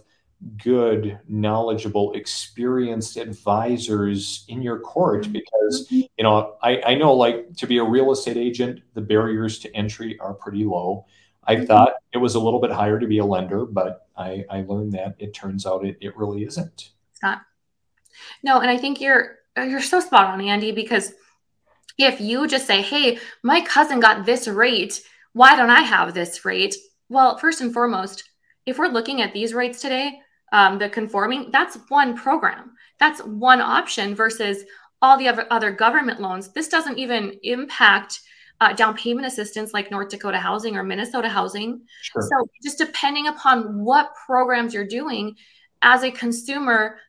good, 0.63 1.19
knowledgeable, 1.27 2.13
experienced 2.13 3.17
advisors 3.17 4.45
in 4.47 4.61
your 4.61 4.79
court 4.79 5.23
mm-hmm. 5.23 5.33
because, 5.33 5.87
mm-hmm. 5.87 6.01
you 6.17 6.23
know, 6.23 6.55
I, 6.61 6.81
I 6.81 6.95
know 6.95 7.13
like 7.13 7.55
to 7.57 7.67
be 7.67 7.77
a 7.77 7.83
real 7.83 8.11
estate 8.11 8.37
agent, 8.37 8.81
the 8.93 9.01
barriers 9.01 9.59
to 9.59 9.75
entry 9.75 10.19
are 10.19 10.33
pretty 10.33 10.63
low. 10.63 11.05
I 11.43 11.55
mm-hmm. 11.55 11.65
thought 11.65 11.93
it 12.13 12.17
was 12.17 12.35
a 12.35 12.39
little 12.39 12.59
bit 12.59 12.71
higher 12.71 12.99
to 12.99 13.07
be 13.07 13.19
a 13.19 13.25
lender, 13.25 13.65
but 13.65 14.07
I, 14.17 14.45
I 14.49 14.61
learned 14.61 14.93
that 14.93 15.15
it 15.19 15.33
turns 15.33 15.65
out 15.65 15.85
it, 15.85 15.97
it 16.01 16.15
really 16.17 16.43
isn't. 16.43 16.91
It's 17.11 17.23
not. 17.23 17.41
No, 18.43 18.59
and 18.59 18.69
I 18.69 18.77
think 18.77 19.01
you're 19.01 19.37
you're 19.57 19.81
so 19.81 19.99
spot 19.99 20.27
on, 20.27 20.41
Andy, 20.41 20.71
because 20.71 21.13
if 21.97 22.21
you 22.21 22.47
just 22.47 22.67
say, 22.67 22.81
Hey, 22.81 23.19
my 23.43 23.61
cousin 23.61 23.99
got 23.99 24.25
this 24.25 24.47
rate, 24.47 25.03
why 25.33 25.55
don't 25.55 25.69
I 25.69 25.81
have 25.81 26.13
this 26.13 26.45
rate? 26.45 26.75
Well, 27.09 27.37
first 27.37 27.61
and 27.61 27.73
foremost, 27.73 28.23
if 28.65 28.77
we're 28.77 28.87
looking 28.87 29.21
at 29.21 29.33
these 29.33 29.53
rates 29.53 29.81
today, 29.81 30.19
um, 30.51 30.77
the 30.77 30.89
conforming, 30.89 31.49
that's 31.51 31.77
one 31.89 32.15
program. 32.15 32.73
That's 32.99 33.21
one 33.23 33.61
option 33.61 34.15
versus 34.15 34.63
all 35.01 35.17
the 35.17 35.27
other, 35.27 35.47
other 35.49 35.71
government 35.71 36.21
loans. 36.21 36.49
This 36.49 36.67
doesn't 36.67 36.99
even 36.99 37.39
impact 37.43 38.19
uh, 38.59 38.73
down 38.73 38.95
payment 38.95 39.25
assistance 39.25 39.73
like 39.73 39.89
North 39.89 40.09
Dakota 40.09 40.37
Housing 40.37 40.77
or 40.77 40.83
Minnesota 40.83 41.27
Housing. 41.27 41.81
Sure. 42.01 42.21
So, 42.21 42.47
just 42.61 42.77
depending 42.77 43.27
upon 43.27 43.83
what 43.83 44.13
programs 44.25 44.73
you're 44.73 44.85
doing 44.85 45.35
as 45.81 46.03
a 46.03 46.11
consumer, 46.11 46.99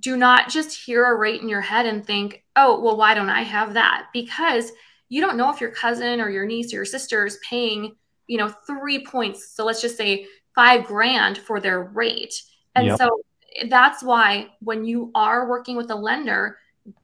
do 0.00 0.16
not 0.16 0.50
just 0.50 0.76
hear 0.76 1.04
a 1.06 1.16
rate 1.16 1.42
in 1.42 1.48
your 1.48 1.60
head 1.60 1.86
and 1.86 2.04
think, 2.04 2.44
oh, 2.56 2.80
well, 2.80 2.96
why 2.96 3.14
don't 3.14 3.30
I 3.30 3.42
have 3.42 3.74
that? 3.74 4.06
Because 4.12 4.72
you 5.08 5.20
don't 5.20 5.36
know 5.36 5.50
if 5.50 5.60
your 5.60 5.70
cousin 5.70 6.20
or 6.20 6.28
your 6.28 6.44
niece 6.44 6.72
or 6.72 6.76
your 6.76 6.84
sister 6.84 7.24
is 7.24 7.38
paying, 7.48 7.94
you 8.26 8.38
know, 8.38 8.48
three 8.48 9.04
points. 9.04 9.54
So 9.54 9.64
let's 9.64 9.80
just 9.80 9.96
say 9.96 10.26
five 10.56 10.86
grand 10.86 11.38
for 11.38 11.60
their 11.60 11.84
rate. 11.84 12.34
And 12.76 12.86
yep. 12.86 12.98
so 12.98 13.22
that's 13.68 14.02
why 14.02 14.48
when 14.60 14.84
you 14.84 15.10
are 15.14 15.48
working 15.48 15.76
with 15.76 15.90
a 15.90 15.94
lender, 15.94 16.58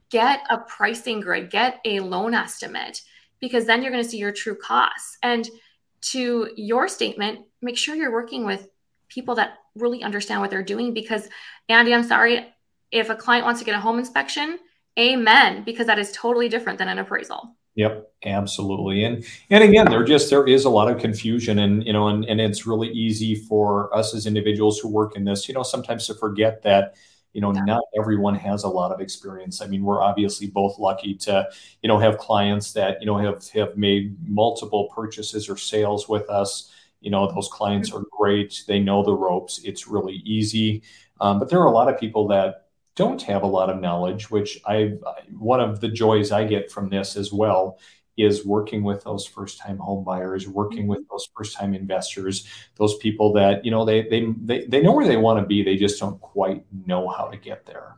get 0.09 0.41
a 0.49 0.59
pricing 0.59 1.19
grid, 1.19 1.49
get 1.49 1.79
a 1.83 1.99
loan 1.99 2.33
estimate, 2.33 3.01
because 3.39 3.65
then 3.65 3.81
you're 3.81 3.91
going 3.91 4.03
to 4.03 4.09
see 4.09 4.19
your 4.19 4.31
true 4.31 4.55
costs. 4.55 5.17
And 5.23 5.49
to 6.01 6.51
your 6.55 6.87
statement, 6.87 7.39
make 7.61 7.77
sure 7.77 7.95
you're 7.95 8.11
working 8.11 8.45
with 8.45 8.69
people 9.09 9.35
that 9.35 9.57
really 9.75 10.03
understand 10.03 10.41
what 10.41 10.51
they're 10.51 10.63
doing. 10.63 10.93
Because, 10.93 11.27
Andy, 11.67 11.93
I'm 11.93 12.03
sorry, 12.03 12.45
if 12.91 13.09
a 13.09 13.15
client 13.15 13.45
wants 13.45 13.59
to 13.59 13.65
get 13.65 13.75
a 13.75 13.79
home 13.79 13.97
inspection, 13.97 14.59
amen, 14.99 15.63
because 15.63 15.87
that 15.87 15.99
is 15.99 16.11
totally 16.11 16.47
different 16.47 16.77
than 16.77 16.87
an 16.87 16.99
appraisal. 16.99 17.55
Yep, 17.75 18.11
absolutely. 18.25 19.03
And 19.03 19.25
and 19.49 19.63
again, 19.63 19.87
there 19.89 20.03
just 20.03 20.29
there 20.29 20.47
is 20.47 20.65
a 20.65 20.69
lot 20.69 20.91
of 20.91 20.99
confusion 20.99 21.57
and 21.59 21.83
you 21.85 21.91
know, 21.91 22.07
and, 22.07 22.23
and 22.25 22.39
it's 22.39 22.67
really 22.67 22.89
easy 22.89 23.33
for 23.33 23.95
us 23.95 24.13
as 24.13 24.27
individuals 24.27 24.77
who 24.79 24.89
work 24.89 25.15
in 25.15 25.23
this, 25.25 25.47
you 25.47 25.55
know, 25.55 25.63
sometimes 25.63 26.05
to 26.07 26.13
forget 26.13 26.61
that, 26.61 26.93
you 27.33 27.41
know, 27.41 27.51
not 27.51 27.81
everyone 27.97 28.35
has 28.35 28.63
a 28.63 28.69
lot 28.69 28.91
of 28.91 29.01
experience. 29.01 29.59
I 29.59 29.65
mean, 29.65 29.83
we're 29.83 30.03
obviously 30.03 30.45
both 30.45 30.77
lucky 30.77 31.15
to, 31.15 31.49
you 31.81 31.87
know, 31.87 31.97
have 31.97 32.19
clients 32.19 32.73
that, 32.73 32.97
you 32.99 33.07
know, 33.07 33.17
have 33.17 33.47
have 33.49 33.75
made 33.75 34.15
multiple 34.29 34.89
purchases 34.95 35.49
or 35.49 35.57
sales 35.57 36.07
with 36.07 36.29
us. 36.29 36.71
You 37.01 37.09
know, 37.09 37.29
those 37.31 37.49
clients 37.51 37.91
are 37.91 38.03
great. 38.11 38.63
They 38.67 38.79
know 38.79 39.03
the 39.03 39.13
ropes. 39.15 39.61
It's 39.63 39.87
really 39.87 40.21
easy. 40.25 40.83
Um, 41.19 41.39
but 41.39 41.49
there 41.49 41.59
are 41.59 41.65
a 41.67 41.71
lot 41.71 41.91
of 41.91 41.99
people 41.99 42.27
that 42.27 42.62
don't 42.95 43.21
have 43.23 43.43
a 43.43 43.47
lot 43.47 43.69
of 43.69 43.81
knowledge, 43.81 44.29
which 44.29 44.61
I 44.65 44.93
one 45.37 45.59
of 45.59 45.81
the 45.81 45.89
joys 45.89 46.31
I 46.31 46.45
get 46.45 46.71
from 46.71 46.89
this 46.89 47.15
as 47.15 47.31
well 47.33 47.79
is 48.15 48.45
working 48.45 48.83
with 48.83 49.03
those 49.03 49.25
first 49.25 49.57
time 49.57 49.77
home 49.77 50.03
buyers, 50.03 50.47
working 50.47 50.85
with 50.87 50.99
those 51.09 51.27
first 51.35 51.57
time 51.57 51.73
investors, 51.73 52.47
those 52.75 52.95
people 52.97 53.33
that, 53.33 53.65
you 53.65 53.71
know, 53.71 53.83
they 53.85 54.03
they 54.03 54.27
they, 54.41 54.65
they 54.65 54.81
know 54.81 54.91
where 54.91 55.07
they 55.07 55.17
want 55.17 55.39
to 55.39 55.45
be, 55.45 55.63
they 55.63 55.75
just 55.75 55.99
don't 55.99 56.21
quite 56.21 56.63
know 56.85 57.07
how 57.09 57.25
to 57.25 57.37
get 57.37 57.65
there. 57.65 57.95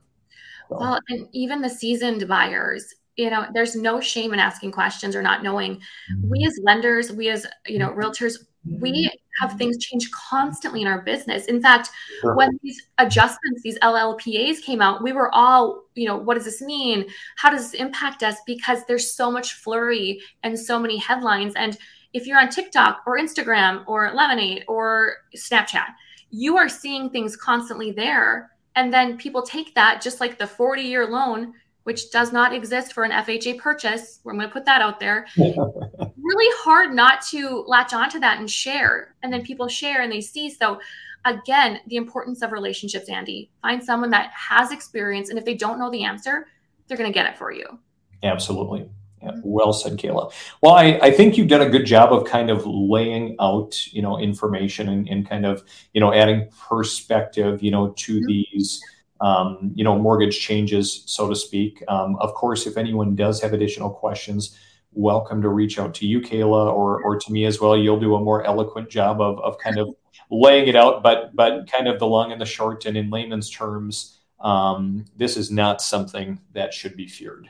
So. 0.70 0.78
Well, 0.80 1.00
and 1.10 1.28
even 1.34 1.62
the 1.62 1.70
seasoned 1.70 2.28
buyers, 2.28 2.96
you 3.18 3.30
know, 3.30 3.46
there's 3.54 3.76
no 3.76 4.00
shame 4.00 4.34
in 4.34 4.40
asking 4.40 4.72
questions 4.72 5.16
or 5.16 5.22
not 5.22 5.44
knowing. 5.44 5.76
Mm-hmm. 5.76 6.30
We 6.30 6.46
as 6.46 6.60
lenders, 6.64 7.12
we 7.12 7.30
as, 7.30 7.46
you 7.68 7.78
know, 7.78 7.90
realtors, 7.92 8.38
we 8.66 9.08
mm-hmm. 9.08 9.48
have 9.48 9.58
things 9.58 9.78
change 9.78 10.10
constantly 10.12 10.82
in 10.82 10.88
our 10.88 11.02
business. 11.02 11.46
In 11.46 11.62
fact, 11.62 11.90
sure. 12.22 12.36
when 12.36 12.60
these 12.64 12.82
adjustments, 12.98 13.62
these 13.64 13.78
LLPAs 13.80 14.62
came 14.62 14.82
out, 14.82 15.04
we 15.04 15.12
were 15.12 15.34
all, 15.34 15.84
you 15.96 16.08
know, 16.08 16.18
what 16.18 16.36
does 16.36 16.46
this 16.46 16.62
mean? 16.62 17.06
How 17.38 17.50
does 17.50 17.72
this 17.72 17.80
impact 17.80 18.24
us? 18.24 18.38
Because 18.46 18.80
there's 18.86 19.12
so 19.12 19.32
much 19.32 19.54
flurry 19.54 20.22
and 20.44 20.58
so 20.58 20.80
many 20.80 20.98
headlines. 20.98 21.54
And 21.56 21.78
if 22.14 22.26
you're 22.26 22.40
on 22.40 22.50
TikTok 22.50 23.04
or 23.06 23.20
Instagram 23.20 23.84
or 23.88 24.12
Lemon8 24.12 24.64
or 24.68 25.16
Snapchat, 25.36 25.88
you 26.32 26.58
are 26.58 26.70
seeing 26.70 27.10
things 27.10 27.36
constantly 27.36 27.92
there. 27.92 28.52
And 28.76 28.94
then 28.94 29.18
people 29.18 29.42
take 29.42 29.74
that, 29.76 30.02
just 30.02 30.20
like 30.20 30.38
the 30.38 30.48
40 30.48 30.82
year 30.82 31.08
loan, 31.08 31.54
which 31.84 32.12
does 32.12 32.34
not 32.34 32.54
exist 32.54 32.94
for 32.94 33.04
an 33.04 33.12
FHA 33.12 33.60
purchase. 33.60 34.20
I'm 34.28 34.36
going 34.36 34.48
to 34.48 34.54
put 34.54 34.66
that 34.66 34.82
out 34.82 35.00
there. 35.00 35.28
really 36.26 36.54
hard 36.58 36.94
not 36.94 37.22
to 37.28 37.64
latch 37.68 37.94
onto 37.94 38.20
that 38.20 38.40
and 38.40 38.50
share. 38.50 39.16
And 39.24 39.32
then 39.32 39.44
people 39.44 39.68
share 39.68 40.02
and 40.02 40.12
they 40.12 40.22
see. 40.22 40.50
So, 40.50 40.80
again, 41.24 41.80
the 41.88 41.96
importance 41.96 42.42
of 42.42 42.52
relationships, 42.52 43.10
Andy. 43.10 43.52
Find 43.62 43.84
someone 43.84 44.10
that 44.12 44.32
has 44.32 44.72
experience. 44.72 45.30
And 45.30 45.40
if 45.40 45.46
they 45.46 45.56
don't 45.56 45.80
know 45.80 45.90
the 45.92 46.04
answer, 46.04 46.48
they're 46.88 46.98
going 46.98 47.12
to 47.12 47.14
get 47.14 47.30
it 47.30 47.38
for 47.38 47.52
you. 47.52 47.80
Absolutely. 48.24 48.90
Yeah, 49.22 49.32
well 49.44 49.74
said, 49.74 49.98
Kayla. 49.98 50.32
Well, 50.62 50.74
I, 50.74 51.00
I 51.02 51.12
think 51.12 51.38
you've 51.38 51.48
done 51.48 51.62
a 51.62 51.70
good 51.70 51.86
job 51.86 52.14
of 52.14 52.26
kind 52.26 52.50
of 52.50 52.66
laying 52.66 53.36
out, 53.40 53.88
you 53.88 54.02
know, 54.02 54.20
information 54.20 54.90
and, 54.90 55.08
and 55.10 55.28
kind 55.28 55.46
of, 55.46 55.64
you 55.94 56.02
know, 56.02 56.14
adding 56.14 56.48
perspective, 56.60 57.64
you 57.64 57.72
know, 57.72 57.94
to 57.98 58.18
mm-hmm. 58.18 58.28
these 58.28 58.82
um, 59.22 59.72
you 59.76 59.84
know, 59.84 59.98
mortgage 59.98 60.40
changes, 60.40 61.04
so 61.06 61.30
to 61.30 61.36
speak. 61.36 61.84
Um, 61.88 62.18
of 62.18 62.34
course, 62.34 62.68
if 62.68 62.78
anyone 62.78 63.16
does 63.16 63.42
have 63.42 63.54
additional 63.54 63.90
questions, 63.90 64.58
welcome 64.96 65.42
to 65.42 65.50
reach 65.50 65.78
out 65.78 65.94
to 65.96 66.08
you, 66.08 66.22
Kayla, 66.22 66.74
or 66.74 67.04
or 67.04 67.20
to 67.20 67.32
me 67.32 67.46
as 67.46 67.62
well. 67.62 67.78
You'll 67.78 68.00
do 68.00 68.16
a 68.16 68.20
more 68.20 68.44
eloquent 68.44 68.90
job 68.90 69.22
of 69.22 69.40
of 69.40 69.58
kind 69.60 69.78
of 69.78 69.90
laying 70.32 70.68
it 70.68 70.76
out, 70.76 71.04
but 71.04 71.36
but 71.36 71.70
kind 71.72 71.88
of 71.88 72.00
the 72.00 72.08
long 72.08 72.32
and 72.32 72.42
the 72.42 72.46
short, 72.46 72.86
and 72.86 72.98
in 72.98 73.10
layman's 73.10 73.50
terms, 73.50 74.20
um, 74.40 75.06
this 75.16 75.38
is 75.38 75.52
not 75.52 75.82
something 75.82 76.40
that 76.54 76.74
should 76.74 76.96
be 76.96 77.08
feared. 77.08 77.50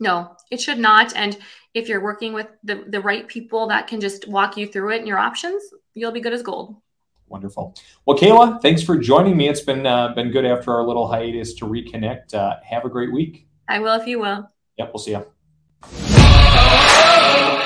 No, 0.00 0.36
it 0.50 0.60
should 0.60 0.78
not. 0.78 1.14
And 1.14 1.38
if 1.74 1.88
you're 1.88 2.02
working 2.02 2.32
with 2.32 2.48
the, 2.64 2.84
the 2.88 3.00
right 3.00 3.26
people 3.28 3.68
that 3.68 3.86
can 3.86 4.00
just 4.00 4.26
walk 4.26 4.56
you 4.56 4.66
through 4.66 4.94
it 4.94 4.98
and 4.98 5.06
your 5.06 5.18
options, 5.18 5.62
you'll 5.94 6.10
be 6.10 6.20
good 6.20 6.32
as 6.32 6.42
gold. 6.42 6.74
Wonderful. 7.28 7.74
Well, 8.04 8.18
Kayla, 8.18 8.60
thanks 8.60 8.82
for 8.82 8.98
joining 8.98 9.36
me. 9.36 9.48
It's 9.48 9.60
been 9.60 9.86
uh, 9.86 10.08
been 10.08 10.30
good 10.30 10.44
after 10.44 10.72
our 10.72 10.86
little 10.86 11.08
hiatus 11.08 11.54
to 11.54 11.64
reconnect. 11.66 12.34
Uh, 12.34 12.56
have 12.64 12.84
a 12.84 12.90
great 12.90 13.12
week. 13.12 13.46
I 13.68 13.78
will 13.78 13.94
if 13.94 14.06
you 14.06 14.18
will. 14.18 14.50
Yep, 14.76 14.90
we'll 14.92 14.98
see 14.98 15.12
you. 15.12 16.21
Amen. 17.34 17.61